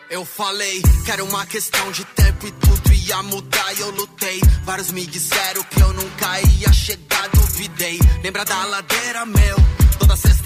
Eu 0.08 0.24
falei 0.24 0.80
que 1.04 1.10
era 1.10 1.24
uma 1.24 1.44
questão 1.46 1.90
de 1.90 2.04
tempo 2.04 2.46
e 2.46 2.52
tudo 2.52 2.92
ia 2.92 3.20
mudar 3.24 3.72
e 3.76 3.80
eu 3.80 3.90
lutei. 3.90 4.40
Vários 4.62 4.92
me 4.92 5.04
disseram 5.06 5.64
que 5.64 5.80
eu 5.80 5.92
nunca 5.92 6.40
ia 6.60 6.72
chegar, 6.72 7.28
duvidei. 7.30 7.98
Lembra 8.22 8.44
da 8.44 8.64
ladeira, 8.64 9.26
meu? 9.26 9.77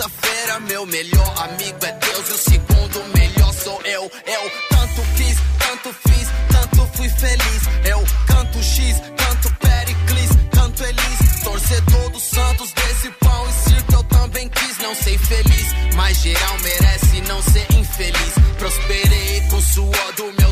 Toda 0.02 0.14
sexta-feira, 0.14 0.60
meu 0.60 0.84
melhor 0.86 1.34
amigo 1.44 1.78
é 1.84 1.92
Deus 1.92 2.28
e 2.28 2.32
o 2.32 2.38
segundo 2.38 3.04
melhor 3.16 3.54
sou 3.54 3.80
eu. 3.82 4.02
Eu 4.02 4.50
tanto 4.68 5.02
quis, 5.16 5.38
tanto 5.58 5.94
fiz, 6.08 6.28
tanto 6.50 6.90
fui 6.96 7.08
feliz. 7.08 7.62
Eu 7.84 8.02
canto 8.26 8.60
X, 8.60 9.00
canto 9.16 9.54
Pericles, 9.60 10.30
canto 10.50 10.82
Elis. 10.82 11.42
Torcedor 11.44 12.10
dos 12.10 12.22
Santos 12.22 12.72
desse 12.72 13.10
pão 13.20 13.48
e 13.48 13.52
circo 13.52 13.94
eu 13.94 14.02
também 14.04 14.48
quis 14.48 14.78
não 14.78 14.92
ser 14.94 15.18
feliz. 15.18 15.66
Mas 15.94 16.16
geral 16.20 16.58
merece 16.58 17.20
não 17.22 17.40
ser 17.40 17.66
infeliz. 17.72 18.34
Prosperei 18.58 19.40
com 19.50 19.56
o 19.56 19.62
suor 19.62 20.12
do 20.16 20.24
meu 20.32 20.51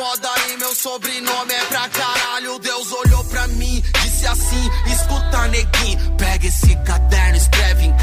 foda 0.00 0.30
e 0.48 0.56
meu 0.56 0.74
sobrenome 0.74 1.52
é 1.52 1.64
pra 1.66 1.86
caralho. 1.90 2.58
Deus 2.58 2.90
olhou 2.90 3.22
pra 3.24 3.46
mim, 3.48 3.82
disse 4.02 4.26
assim: 4.26 4.70
escuta, 4.90 5.46
neguinho, 5.48 6.16
pega 6.16 6.46
esse 6.46 6.74
caderno, 6.86 7.36
escreve 7.36 7.84
em 7.84 7.96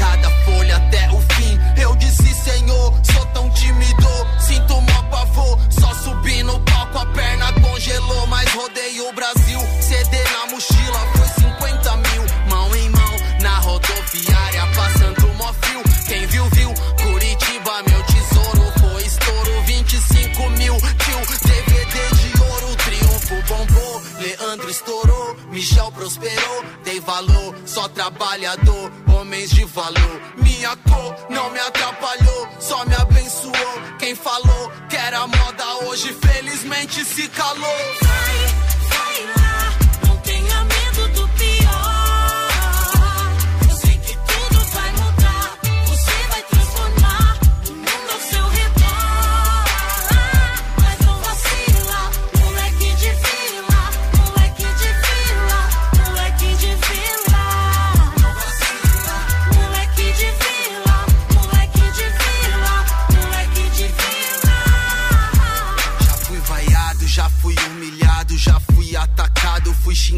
Trabalhador, 27.88 28.92
homens 29.12 29.50
de 29.50 29.64
valor. 29.64 30.20
Minha 30.36 30.76
cor 30.76 31.14
não 31.30 31.50
me 31.50 31.58
atrapalhou, 31.58 32.48
só 32.60 32.84
me 32.84 32.94
abençoou. 32.94 33.52
Quem 33.98 34.14
falou 34.14 34.72
que 34.88 34.96
era 34.96 35.26
moda 35.26 35.64
hoje, 35.86 36.12
felizmente 36.12 37.04
se 37.04 37.28
calou. 37.28 38.17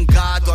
God 0.05 0.50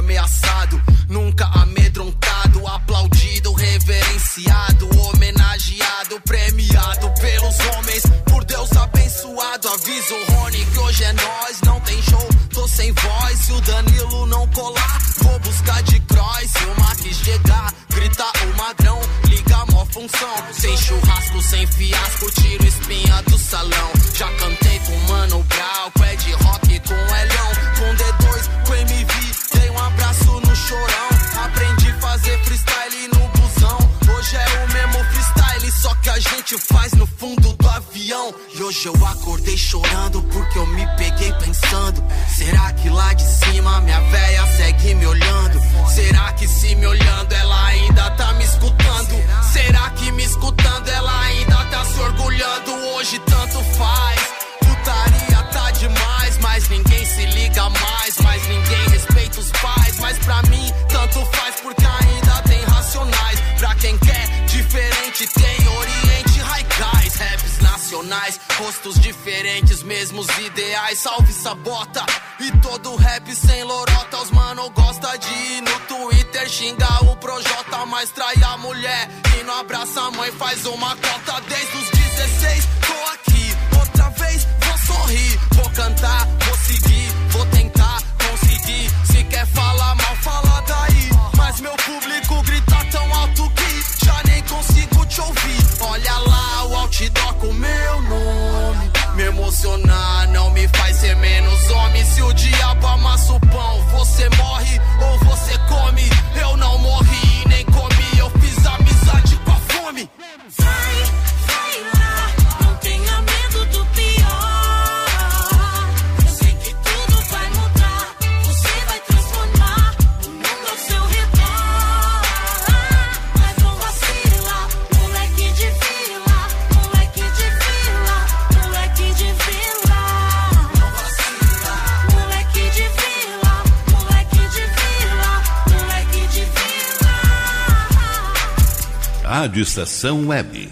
Rádio 139.56 139.62
Estação 139.62 140.26
Web. 140.28 140.70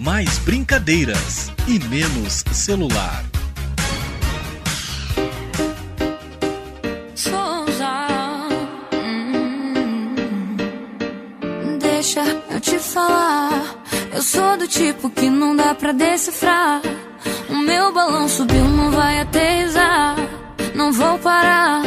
Mais 0.00 0.36
brincadeiras 0.38 1.52
e 1.68 1.78
menos 1.78 2.42
celular. 2.50 3.24
Souza, 7.14 8.08
hum, 8.92 10.16
Deixa 11.78 12.24
eu 12.50 12.60
te 12.60 12.80
falar. 12.80 13.76
Eu 14.12 14.22
sou 14.22 14.58
do 14.58 14.66
tipo 14.66 15.08
que 15.10 15.30
não 15.30 15.54
dá 15.54 15.72
pra 15.72 15.92
decifrar. 15.92 16.82
O 17.48 17.54
meu 17.54 17.94
balão 17.94 18.28
subiu, 18.28 18.64
não 18.64 18.90
vai 18.90 19.20
aterrizar. 19.20 20.16
Não 20.74 20.92
vou 20.92 21.16
parar, 21.20 21.84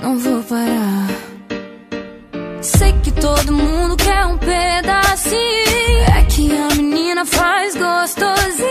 não 0.00 0.18
vou 0.18 0.42
parar 0.44 1.13
que 3.04 3.12
todo 3.12 3.52
mundo 3.52 3.96
quer 3.96 4.24
um 4.24 4.38
pedacinho. 4.38 5.34
É 6.16 6.22
que 6.24 6.50
a 6.56 6.74
menina 6.74 7.24
faz 7.26 7.74
gostosinho. 7.76 8.68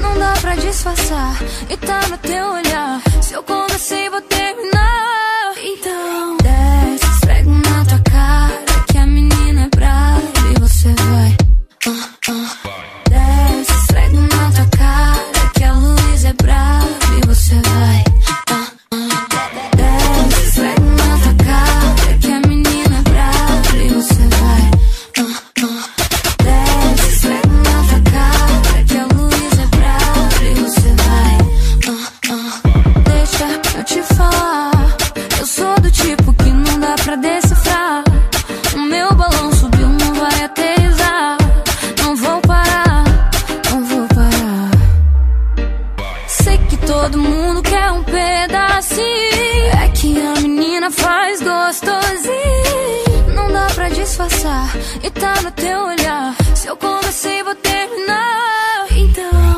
Não 0.00 0.18
dá 0.18 0.32
pra 0.40 0.56
disfarçar, 0.56 1.36
e 1.68 1.76
tá 1.76 2.00
no 2.08 2.16
teu 2.18 2.46
olhar. 2.52 3.02
Se 3.20 3.34
eu 3.34 3.42
comecei, 3.42 4.08
vou 4.08 4.22
terminar. 4.22 5.54
Então, 5.62 6.36
desce, 6.38 7.04
esfrega 7.04 7.50
na 7.50 7.84
tua 7.84 7.98
cara. 8.10 8.84
Que 8.90 8.98
a 8.98 9.06
menina 9.06 9.66
é 9.66 9.76
brava 9.76 10.22
e 10.50 10.60
você 10.60 10.88
vai. 10.94 11.45
assim. 48.96 49.82
É 49.82 49.88
que 49.88 50.20
a 50.20 50.40
menina 50.40 50.90
faz 50.90 51.40
gostosinho. 51.40 53.34
Não 53.34 53.52
dá 53.52 53.66
pra 53.74 53.88
disfarçar. 53.88 54.70
E 55.02 55.10
tá 55.10 55.42
no 55.42 55.50
teu 55.52 55.84
olhar. 55.84 56.34
Se 56.54 56.68
eu 56.68 56.76
comecei, 56.76 57.42
vou 57.42 57.54
terminar. 57.54 58.86
Então. 58.92 59.55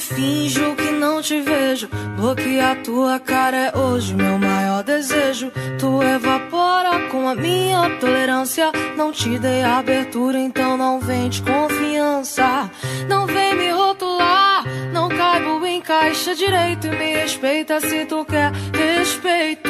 Que 0.00 0.06
passo 0.06 0.14
e 0.14 0.14
finjo 0.14 0.74
que 0.76 0.90
não 0.90 1.20
te 1.20 1.40
vejo? 1.40 1.88
Bloquear 2.16 2.82
tua 2.82 3.20
cara 3.20 3.56
é 3.56 3.78
hoje 3.78 4.14
meu 4.14 4.38
maior 4.38 4.82
desejo. 4.82 5.52
Tu 5.78 6.02
evapora 6.02 7.08
com 7.10 7.28
a 7.28 7.34
minha 7.34 7.98
tolerância. 8.00 8.72
Não 8.96 9.12
te 9.12 9.38
dei 9.38 9.62
abertura, 9.62 10.38
então 10.38 10.76
não 10.76 11.00
vem 11.00 11.28
de 11.28 11.42
confiança. 11.42 12.70
Não 13.08 13.26
vem 13.26 13.54
me 13.54 13.70
rotular, 13.70 14.64
não 14.92 15.08
caibo 15.08 15.64
em 15.66 15.80
caixa 15.80 16.34
direito. 16.34 16.86
E 16.86 16.90
me 16.90 17.14
respeita 17.14 17.80
se 17.80 18.06
tu 18.06 18.24
quer 18.24 18.52
respeito. 18.72 19.69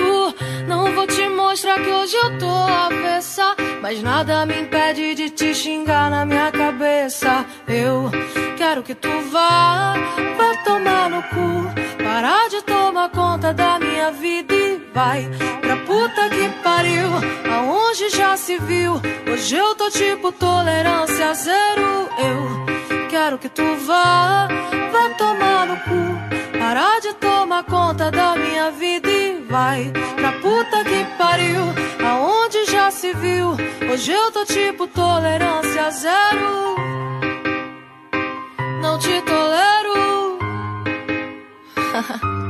Não 0.67 0.93
vou 0.95 1.07
te 1.07 1.29
mostrar 1.29 1.81
que 1.81 1.91
hoje 1.91 2.17
eu 2.17 2.39
tô 2.39 2.51
avessa. 2.51 3.57
Mas 3.83 4.03
nada 4.03 4.45
me 4.47 4.61
impede 4.61 5.15
de 5.15 5.31
te 5.31 5.55
xingar 5.55 6.11
na 6.11 6.25
minha 6.25 6.51
cabeça. 6.53 7.45
Eu 7.67 8.11
quero 8.57 8.83
que 8.83 8.95
tu 8.95 9.09
vá, 9.31 9.95
vá 10.37 10.57
tomar 10.65 11.09
no 11.11 11.23
cu. 11.25 12.05
Parar 12.05 12.49
de 12.49 12.63
tomar 12.63 13.09
conta 13.11 13.53
da 13.53 13.79
minha 13.79 14.11
vida 14.13 14.55
e 14.55 14.81
vai 14.93 15.29
pra 15.61 15.77
puta 15.79 16.29
que 16.29 16.49
pariu. 16.63 17.09
Aonde 17.53 18.11
já 18.11 18.37
se 18.37 18.59
viu? 18.59 19.01
Hoje 19.33 19.57
eu 19.57 19.75
tô 19.75 19.91
tipo 19.91 20.31
tolerância 20.33 21.35
zero. 21.35 22.09
Eu 22.19 23.09
quero 23.09 23.39
que 23.39 23.49
tu 23.49 23.65
vá, 23.87 24.49
vá 24.93 25.11
tomar 25.17 25.67
no 25.67 25.77
cu. 25.77 26.59
Parar 26.59 27.01
de 27.01 27.15
tomar 27.15 27.65
conta 27.65 28.11
da 28.11 28.37
minha 28.37 28.71
vida 28.71 29.10
vai 29.71 29.93
pra 30.17 30.33
puta 30.33 30.85
que 30.85 31.05
pariu. 31.17 31.63
Aonde 32.05 32.67
já 32.67 32.91
se 32.91 33.13
viu? 33.15 33.57
Hoje 33.91 34.11
eu 34.13 34.33
tô 34.33 34.45
tipo 34.45 34.87
tolerância 34.89 35.91
zero. 35.91 36.77
Não 38.83 38.99
te 38.99 39.23
tolero. 39.23 40.39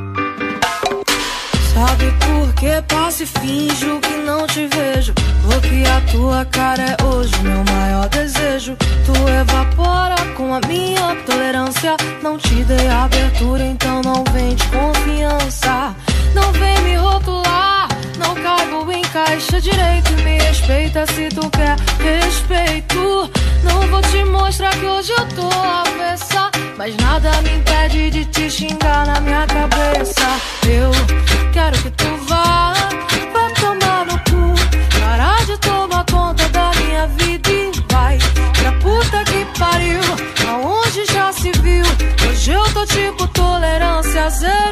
Sabe 1.74 2.06
por 2.24 2.54
que 2.54 2.82
passo 2.88 3.22
e 3.22 3.26
finjo 3.26 4.00
que 4.00 4.16
não 4.28 4.46
te 4.46 4.66
vejo? 4.66 5.12
Bloquear 5.44 6.02
tua 6.10 6.44
cara 6.46 6.82
é 6.82 6.96
hoje 7.04 7.32
meu 7.42 7.62
maior 7.72 8.08
desejo. 8.08 8.76
Tu 9.06 9.12
evapora 9.40 10.16
com 10.36 10.54
a 10.54 10.60
minha 10.66 11.16
tolerância. 11.26 11.96
Não 12.22 12.38
te 12.38 12.64
dei 12.64 12.88
abertura, 12.88 13.64
então 13.64 14.00
não 14.02 14.24
vem 14.32 14.54
de 14.54 14.66
confiança. 14.68 15.94
Não 16.34 16.52
vem 16.52 16.80
me 16.82 16.96
rotular, 16.96 17.88
não 18.18 18.34
caibo 18.34 18.90
em 18.92 19.02
caixa 19.02 19.60
direito. 19.60 20.12
Me 20.22 20.38
respeita 20.38 21.06
se 21.06 21.28
tu 21.28 21.48
quer 21.50 21.76
respeito. 21.98 23.30
Não 23.64 23.80
vou 23.88 24.00
te 24.02 24.24
mostrar 24.24 24.70
que 24.70 24.86
hoje 24.86 25.12
eu 25.12 25.26
tô 25.28 25.48
avessa. 25.48 26.50
Mas 26.76 26.96
nada 26.96 27.30
me 27.42 27.56
impede 27.56 28.10
de 28.10 28.24
te 28.26 28.50
xingar 28.50 29.06
na 29.06 29.20
minha 29.20 29.46
cabeça. 29.46 30.26
Eu 30.66 30.90
quero 31.52 31.76
que 31.82 31.90
tu 31.90 32.16
vá, 32.28 32.72
vá 33.32 33.50
tomar 33.60 34.06
no 34.06 34.18
cu. 34.30 34.54
Parar 35.00 35.44
de 35.44 35.56
tomar 35.58 36.04
conta 36.10 36.48
da 36.48 36.70
minha 36.80 37.06
vida 37.08 37.50
e 37.50 37.70
vai 37.92 38.18
pra 38.58 38.72
puta 38.72 39.24
que 39.24 39.44
pariu. 39.58 40.00
Aonde 40.48 41.04
já 41.12 41.32
se 41.32 41.50
viu? 41.60 41.84
Hoje 42.28 42.52
eu 42.52 42.64
tô 42.72 42.86
tipo 42.86 43.26
tolerância 43.28 44.30
zero. 44.30 44.69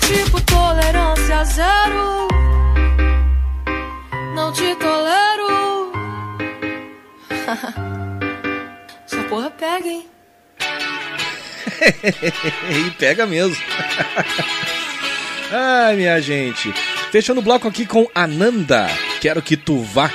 Tipo 0.00 0.40
tolerância 0.42 1.44
zero. 1.44 2.28
Não 4.34 4.52
te 4.52 4.74
tolero. 4.76 5.92
Essa 9.06 9.22
porra 9.28 9.50
pega, 9.50 9.88
hein? 9.88 10.06
e 12.86 12.90
pega 12.92 13.26
mesmo. 13.26 13.56
Ai, 15.52 15.96
minha 15.96 16.20
gente. 16.20 16.72
Fechando 17.10 17.40
o 17.40 17.42
bloco 17.42 17.66
aqui 17.66 17.86
com 17.86 18.06
Ananda, 18.14 18.88
Quero 19.20 19.40
Que 19.40 19.56
Tu 19.56 19.82
Vá. 19.82 20.10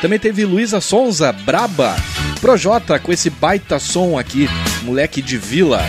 Também 0.00 0.18
teve 0.18 0.44
Luísa 0.44 0.80
Sonza, 0.80 1.32
Braba. 1.32 1.96
Projota 2.40 2.98
com 2.98 3.12
esse 3.12 3.30
baita 3.30 3.78
som 3.78 4.18
aqui, 4.18 4.48
moleque 4.82 5.22
de 5.22 5.38
vila. 5.38 5.80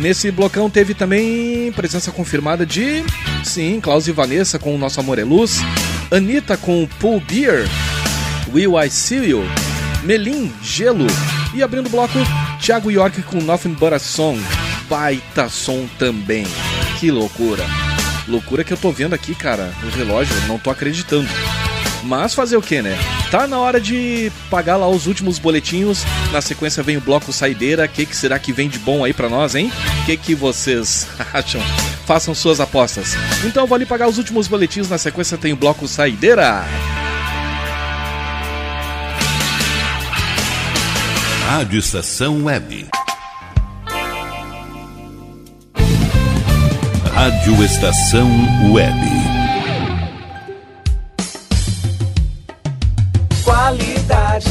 Nesse 0.00 0.30
blocão 0.30 0.70
teve 0.70 0.94
também 0.94 1.70
presença 1.72 2.10
confirmada 2.10 2.64
de, 2.64 3.04
sim, 3.44 3.78
Klaus 3.82 4.08
e 4.08 4.12
Vanessa 4.12 4.58
com 4.58 4.74
O 4.74 4.78
Nosso 4.78 4.98
Amor 4.98 5.18
é 5.18 5.24
Luz, 5.24 5.58
Anitta 6.10 6.56
com 6.56 6.88
Pool 6.98 7.20
Beer, 7.20 7.68
Will 8.50 8.80
I 8.80 8.88
See 8.88 9.28
You, 9.28 9.42
Melim, 10.02 10.50
Gelo 10.62 11.06
e 11.54 11.62
abrindo 11.62 11.88
o 11.88 11.90
bloco, 11.90 12.18
Thiago 12.58 12.90
York 12.90 13.22
com 13.24 13.42
Nothing 13.42 13.74
But 13.74 13.92
a 13.92 13.98
Song, 13.98 14.40
baita 14.88 15.50
som 15.50 15.86
também, 15.98 16.46
que 16.98 17.10
loucura. 17.10 17.66
Loucura 18.26 18.64
que 18.64 18.72
eu 18.72 18.78
tô 18.78 18.90
vendo 18.90 19.12
aqui, 19.12 19.34
cara, 19.34 19.70
no 19.82 19.90
relógio, 19.90 20.34
não 20.48 20.58
tô 20.58 20.70
acreditando. 20.70 21.28
Mas 22.02 22.34
fazer 22.34 22.56
o 22.56 22.62
que, 22.62 22.80
né? 22.80 22.98
Tá 23.30 23.46
na 23.46 23.58
hora 23.58 23.80
de 23.80 24.32
pagar 24.50 24.76
lá 24.76 24.88
os 24.88 25.06
últimos 25.06 25.38
boletinhos. 25.38 26.04
Na 26.32 26.40
sequência 26.40 26.82
vem 26.82 26.96
o 26.96 27.00
bloco 27.00 27.32
Saideira. 27.32 27.84
O 27.84 27.88
que, 27.88 28.06
que 28.06 28.16
será 28.16 28.38
que 28.38 28.52
vem 28.52 28.68
de 28.68 28.78
bom 28.78 29.04
aí 29.04 29.12
pra 29.12 29.28
nós, 29.28 29.54
hein? 29.54 29.70
O 30.02 30.06
que, 30.06 30.16
que 30.16 30.34
vocês 30.34 31.06
acham? 31.32 31.60
Façam 32.06 32.34
suas 32.34 32.60
apostas. 32.60 33.14
Então 33.44 33.66
vou 33.66 33.76
ali 33.76 33.86
pagar 33.86 34.08
os 34.08 34.18
últimos 34.18 34.48
boletins. 34.48 34.88
Na 34.88 34.98
sequência 34.98 35.36
tem 35.36 35.52
o 35.52 35.56
bloco 35.56 35.86
Saideira. 35.86 36.64
Rádio 41.46 41.78
Estação 41.78 42.44
Web. 42.44 42.88
Rádio 47.12 47.64
Estação 47.64 48.30
Web. 48.72 49.19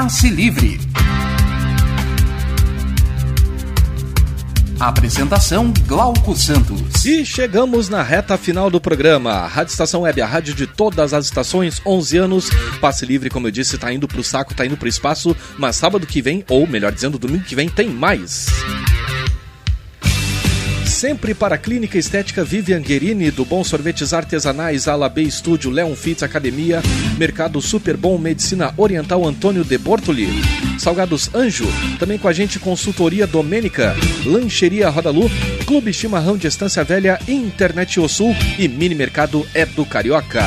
Passe 0.00 0.30
Livre. 0.30 0.78
Apresentação 4.78 5.72
Glauco 5.88 6.36
Santos. 6.36 7.04
E 7.04 7.26
chegamos 7.26 7.88
na 7.88 8.00
reta 8.00 8.38
final 8.38 8.70
do 8.70 8.80
programa. 8.80 9.48
Rádio 9.48 9.72
Estação 9.72 10.02
Web, 10.02 10.22
a 10.22 10.26
rádio 10.26 10.54
de 10.54 10.68
todas 10.68 11.12
as 11.12 11.24
estações, 11.24 11.82
11 11.84 12.16
anos. 12.16 12.50
Passe 12.80 13.04
livre, 13.04 13.28
como 13.28 13.48
eu 13.48 13.50
disse, 13.50 13.76
tá 13.76 13.92
indo 13.92 14.06
pro 14.06 14.22
saco, 14.22 14.54
tá 14.54 14.64
indo 14.64 14.76
pro 14.76 14.86
espaço. 14.86 15.36
Mas 15.58 15.74
sábado 15.74 16.06
que 16.06 16.22
vem, 16.22 16.44
ou 16.48 16.64
melhor 16.64 16.92
dizendo, 16.92 17.18
domingo 17.18 17.42
que 17.42 17.56
vem, 17.56 17.68
tem 17.68 17.88
mais. 17.88 18.46
Sempre 20.98 21.32
para 21.32 21.54
a 21.54 21.58
Clínica 21.58 21.96
Estética 21.96 22.42
Vivian 22.42 22.80
Guerini, 22.80 23.30
do 23.30 23.44
Bom 23.44 23.62
Sorvetes 23.62 24.12
Artesanais, 24.12 24.88
Ala 24.88 25.08
B 25.08 25.22
Estúdio, 25.22 25.70
Leon 25.70 25.94
Fitz 25.94 26.24
Academia, 26.24 26.82
Mercado 27.16 27.62
Super 27.62 27.96
Bom, 27.96 28.18
Medicina 28.18 28.74
Oriental 28.76 29.24
Antônio 29.24 29.62
de 29.62 29.78
Bortoli, 29.78 30.26
Salgados 30.76 31.32
Anjo, 31.32 31.68
também 32.00 32.18
com 32.18 32.26
a 32.26 32.32
gente 32.32 32.58
Consultoria 32.58 33.28
Domênica, 33.28 33.94
Lancheria 34.26 34.88
Rodalu, 34.88 35.30
Clube 35.64 35.92
Chimarrão 35.92 36.36
de 36.36 36.48
Estância 36.48 36.82
Velha, 36.82 37.20
Internet 37.28 38.00
O 38.00 38.08
Sul 38.08 38.34
e 38.58 38.66
Mini 38.66 38.96
Mercado 38.96 39.46
é 39.54 39.64
do 39.64 39.86
Carioca. 39.86 40.44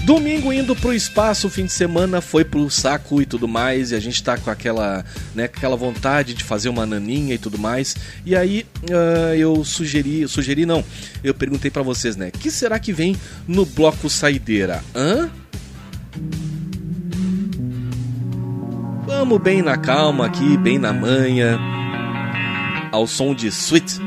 Domingo 0.03 0.52
indo 0.52 0.76
pro 0.76 0.94
espaço, 0.94 1.48
fim 1.48 1.65
de 1.65 1.72
semana 1.72 2.22
foi 2.22 2.44
pro 2.44 2.68
saco 2.72 3.22
e 3.22 3.26
tudo 3.26 3.48
mais, 3.48 3.91
e 3.91 3.95
a 3.95 3.99
gente 3.99 4.22
tá 4.23 4.36
com 4.36 4.49
aquela, 4.49 5.06
né, 5.36 5.44
aquela 5.44 5.76
vontade 5.76 6.34
de 6.34 6.44
fazer 6.44 6.69
uma 6.69 6.88
naninha 6.88 7.36
e 7.36 7.38
tudo 7.38 7.57
mais. 7.60 7.95
E 8.26 8.36
aí 8.36 8.65
uh, 8.90 9.36
eu 9.36 9.64
sugeri, 9.64 10.28
sugeri 10.28 10.65
não, 10.65 10.84
eu 11.23 11.36
perguntei 11.36 11.69
para 11.69 11.84
vocês, 11.84 12.15
né, 12.15 12.32
que 12.32 12.49
será 12.49 12.80
que 12.80 12.91
vem 12.91 13.15
no 13.48 13.64
bloco 13.64 14.10
saideira? 14.10 14.84
Hã? 14.95 15.30
Vamos 19.06 19.40
bem 19.40 19.61
na 19.61 19.78
calma 19.78 20.26
aqui, 20.26 20.57
bem 20.57 20.80
na 20.80 20.91
manha, 20.91 21.60
ao 22.91 23.06
som 23.06 23.36
de 23.36 23.48
Sweet. 23.48 23.99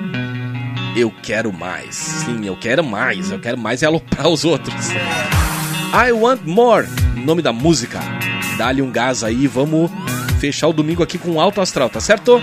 Eu 0.96 1.12
quero 1.22 1.52
mais. 1.52 1.94
Sim, 1.94 2.44
eu 2.46 2.56
quero 2.56 2.84
mais. 2.84 3.30
Eu 3.30 3.40
quero 3.40 3.58
mais 3.58 3.82
é 3.82 3.86
aloprar 3.86 4.28
os 4.28 4.44
outros. 4.44 4.74
I 5.96 6.10
Want 6.10 6.40
More, 6.44 6.88
nome 7.24 7.40
da 7.40 7.52
música. 7.52 8.00
Dá-lhe 8.58 8.82
um 8.82 8.90
gás 8.90 9.22
aí, 9.22 9.46
vamos 9.46 9.92
fechar 10.40 10.66
o 10.66 10.72
domingo 10.72 11.04
aqui 11.04 11.16
com 11.16 11.40
alto 11.40 11.60
astral, 11.60 11.88
tá 11.88 12.00
certo? 12.00 12.42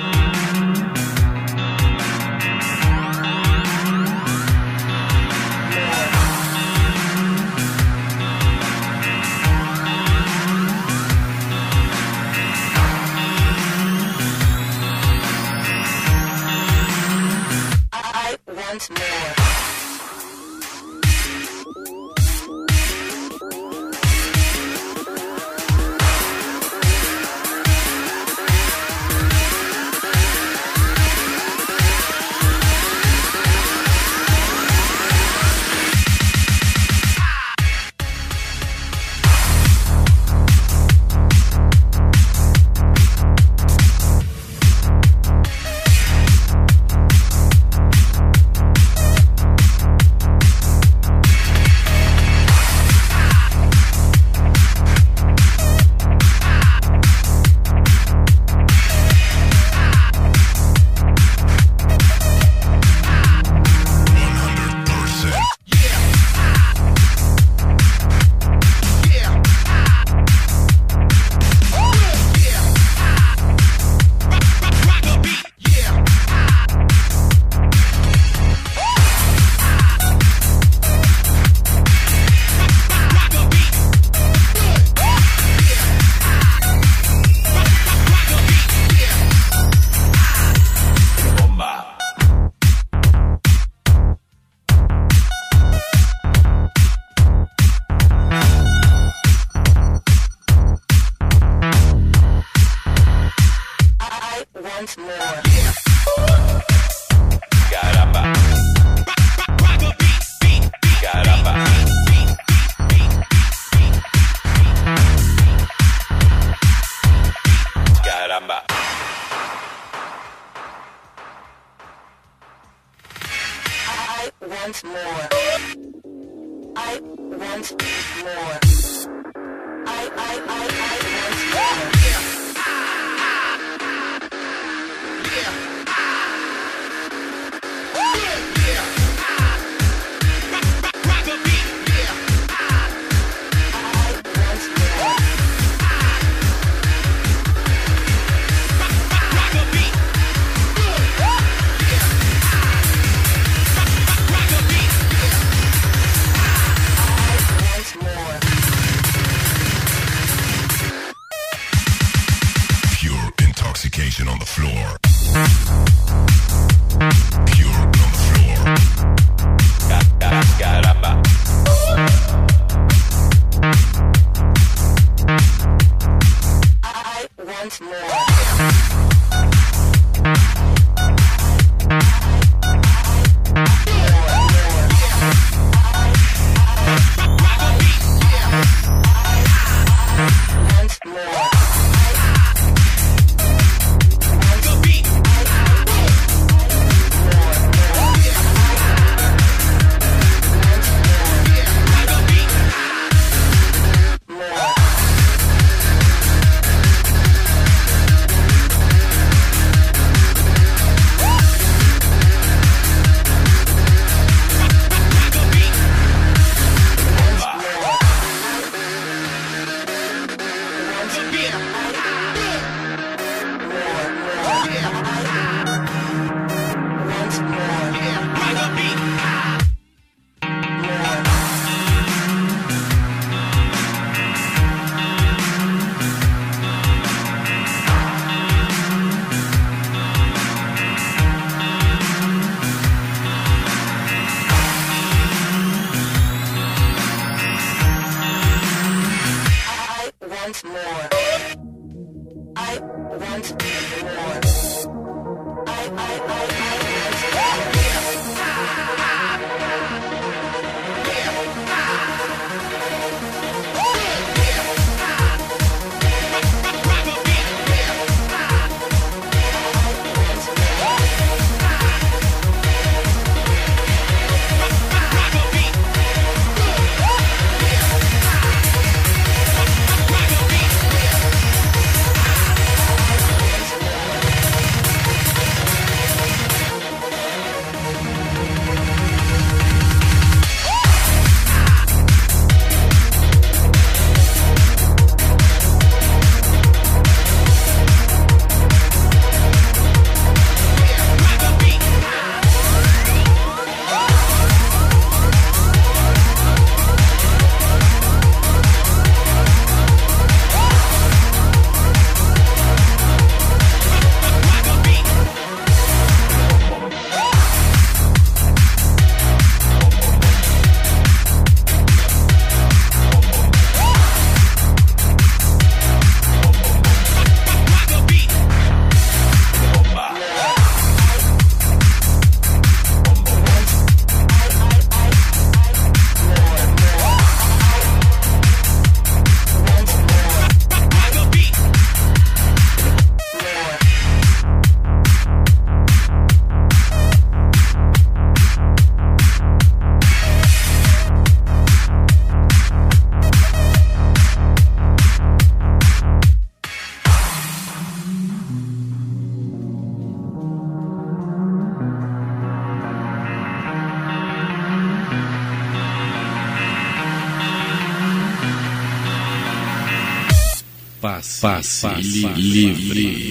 Passe, 371.42 371.82
passe, 371.82 372.38
livre. 372.38 372.96
I 372.96 373.31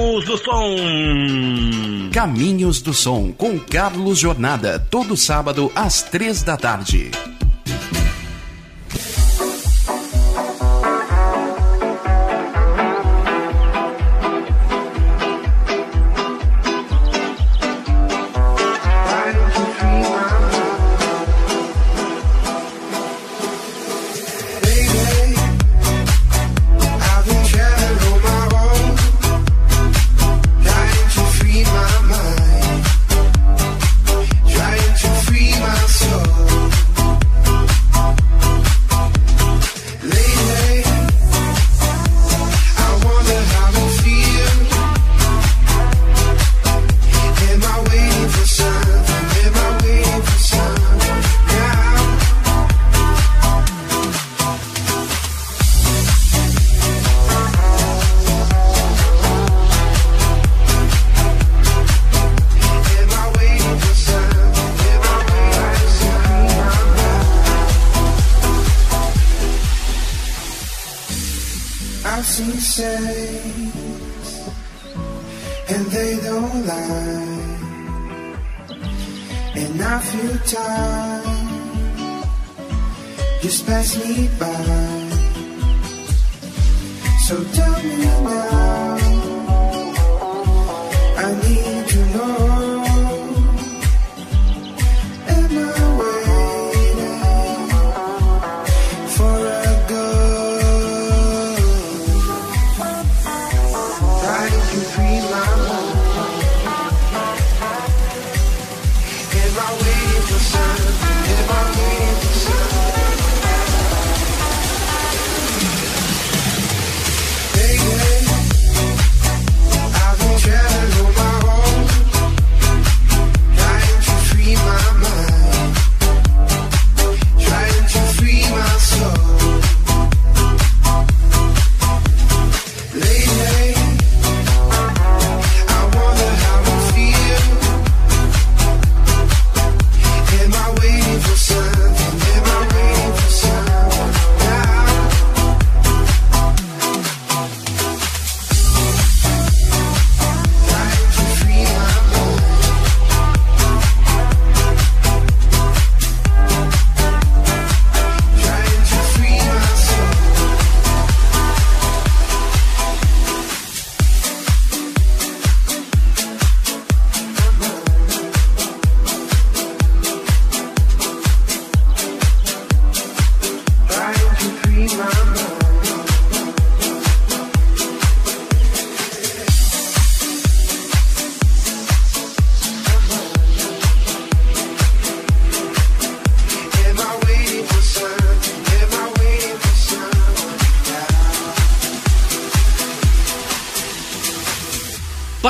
Caminhos 0.00 0.24
do 0.24 0.38
Som. 0.38 0.76
Caminhos 2.10 2.80
do 2.80 2.94
Som 2.94 3.32
com 3.32 3.58
Carlos 3.58 4.18
Jornada, 4.18 4.78
todo 4.90 5.14
sábado 5.14 5.70
às 5.74 6.02
três 6.02 6.42
da 6.42 6.56
tarde. 6.56 7.10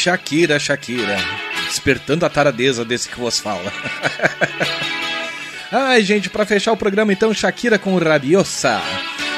Shakira, 0.00 0.58
Shakira. 0.58 1.18
Despertando 1.68 2.24
a 2.24 2.30
taradeza 2.30 2.86
desse 2.86 3.06
que 3.06 3.20
vos 3.20 3.38
fala. 3.38 3.70
Ai, 5.70 6.02
gente, 6.02 6.30
pra 6.30 6.46
fechar 6.46 6.72
o 6.72 6.76
programa 6.76 7.12
então, 7.12 7.34
Shakira 7.34 7.78
com 7.78 7.98
Rabiosa. 7.98 8.80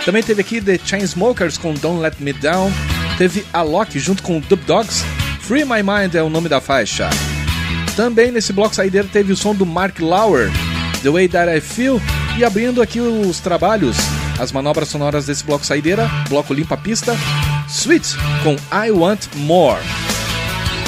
Também 0.05 0.22
teve 0.22 0.40
aqui 0.40 0.60
The 0.60 0.78
Chainsmokers 0.78 1.59
com 1.59 1.74
Don't 1.74 2.01
Let 2.01 2.14
Me 2.20 2.32
Down. 2.32 2.70
Teve 3.18 3.44
Alok 3.52 3.98
junto 3.98 4.22
com 4.22 4.39
Dub 4.39 4.60
Dogs. 4.64 5.05
Free 5.40 5.64
My 5.64 5.82
Mind 5.82 6.14
é 6.14 6.22
o 6.22 6.30
nome 6.30 6.48
da 6.48 6.60
faixa. 6.60 7.10
Também 7.97 8.30
nesse 8.30 8.52
bloco 8.52 8.74
saideiro 8.76 9.09
teve 9.09 9.32
o 9.32 9.36
som 9.36 9.56
do 9.56 9.66
Mark 9.66 9.98
Lauer, 9.98 10.48
The 11.02 11.10
Way 11.10 11.28
That 11.28 11.51
I 11.51 11.60
Feel. 11.60 12.01
E 12.39 12.44
abrindo 12.44 12.80
aqui 12.80 13.01
os 13.01 13.40
trabalhos, 13.40 13.97
as 14.39 14.52
manobras 14.52 14.89
sonoras 14.89 15.26
desse 15.26 15.43
bloco 15.43 15.66
saideira, 15.66 16.09
bloco 16.28 16.55
limpa 16.55 16.76
pista, 16.76 17.16
Sweet 17.68 18.16
com 18.44 18.55
I 18.72 18.93
Want 18.93 19.26
More. 19.34 19.80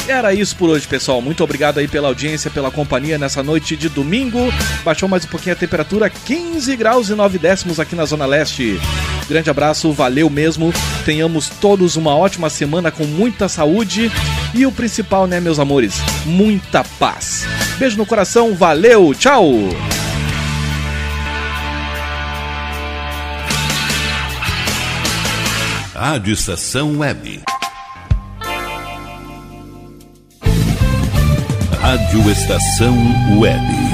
Era 0.06 0.34
isso 0.34 0.54
por 0.56 0.68
hoje, 0.68 0.86
pessoal. 0.86 1.22
Muito 1.22 1.42
obrigado 1.42 1.78
aí 1.78 1.88
pela 1.88 2.08
audiência, 2.08 2.50
pela 2.50 2.70
companhia 2.70 3.16
nessa 3.16 3.42
noite 3.42 3.74
de 3.74 3.88
domingo. 3.88 4.52
Baixou 4.84 5.08
mais 5.08 5.24
um 5.24 5.28
pouquinho 5.28 5.54
a 5.54 5.58
temperatura, 5.58 6.10
15 6.10 6.76
graus 6.76 7.08
e 7.08 7.14
9 7.14 7.38
décimos 7.38 7.80
aqui 7.80 7.96
na 7.96 8.04
Zona 8.04 8.26
Leste. 8.26 8.78
Grande 9.26 9.48
abraço, 9.48 9.92
valeu 9.92 10.28
mesmo. 10.28 10.72
Tenhamos 11.06 11.48
todos 11.48 11.96
uma 11.96 12.14
ótima 12.14 12.50
semana 12.50 12.90
com 12.90 13.04
muita 13.04 13.48
saúde 13.48 14.12
e 14.52 14.66
o 14.66 14.72
principal, 14.72 15.26
né, 15.26 15.40
meus 15.40 15.58
amores, 15.58 15.94
muita 16.26 16.84
paz. 16.98 17.46
Beijo 17.78 17.96
no 17.96 18.04
coração, 18.04 18.54
valeu, 18.54 19.14
tchau! 19.14 19.50
Rádio 25.94 26.34
Estação 26.34 26.98
Web. 26.98 27.53
Rádio 31.84 32.30
Estação 32.30 32.96
Web. 33.38 33.93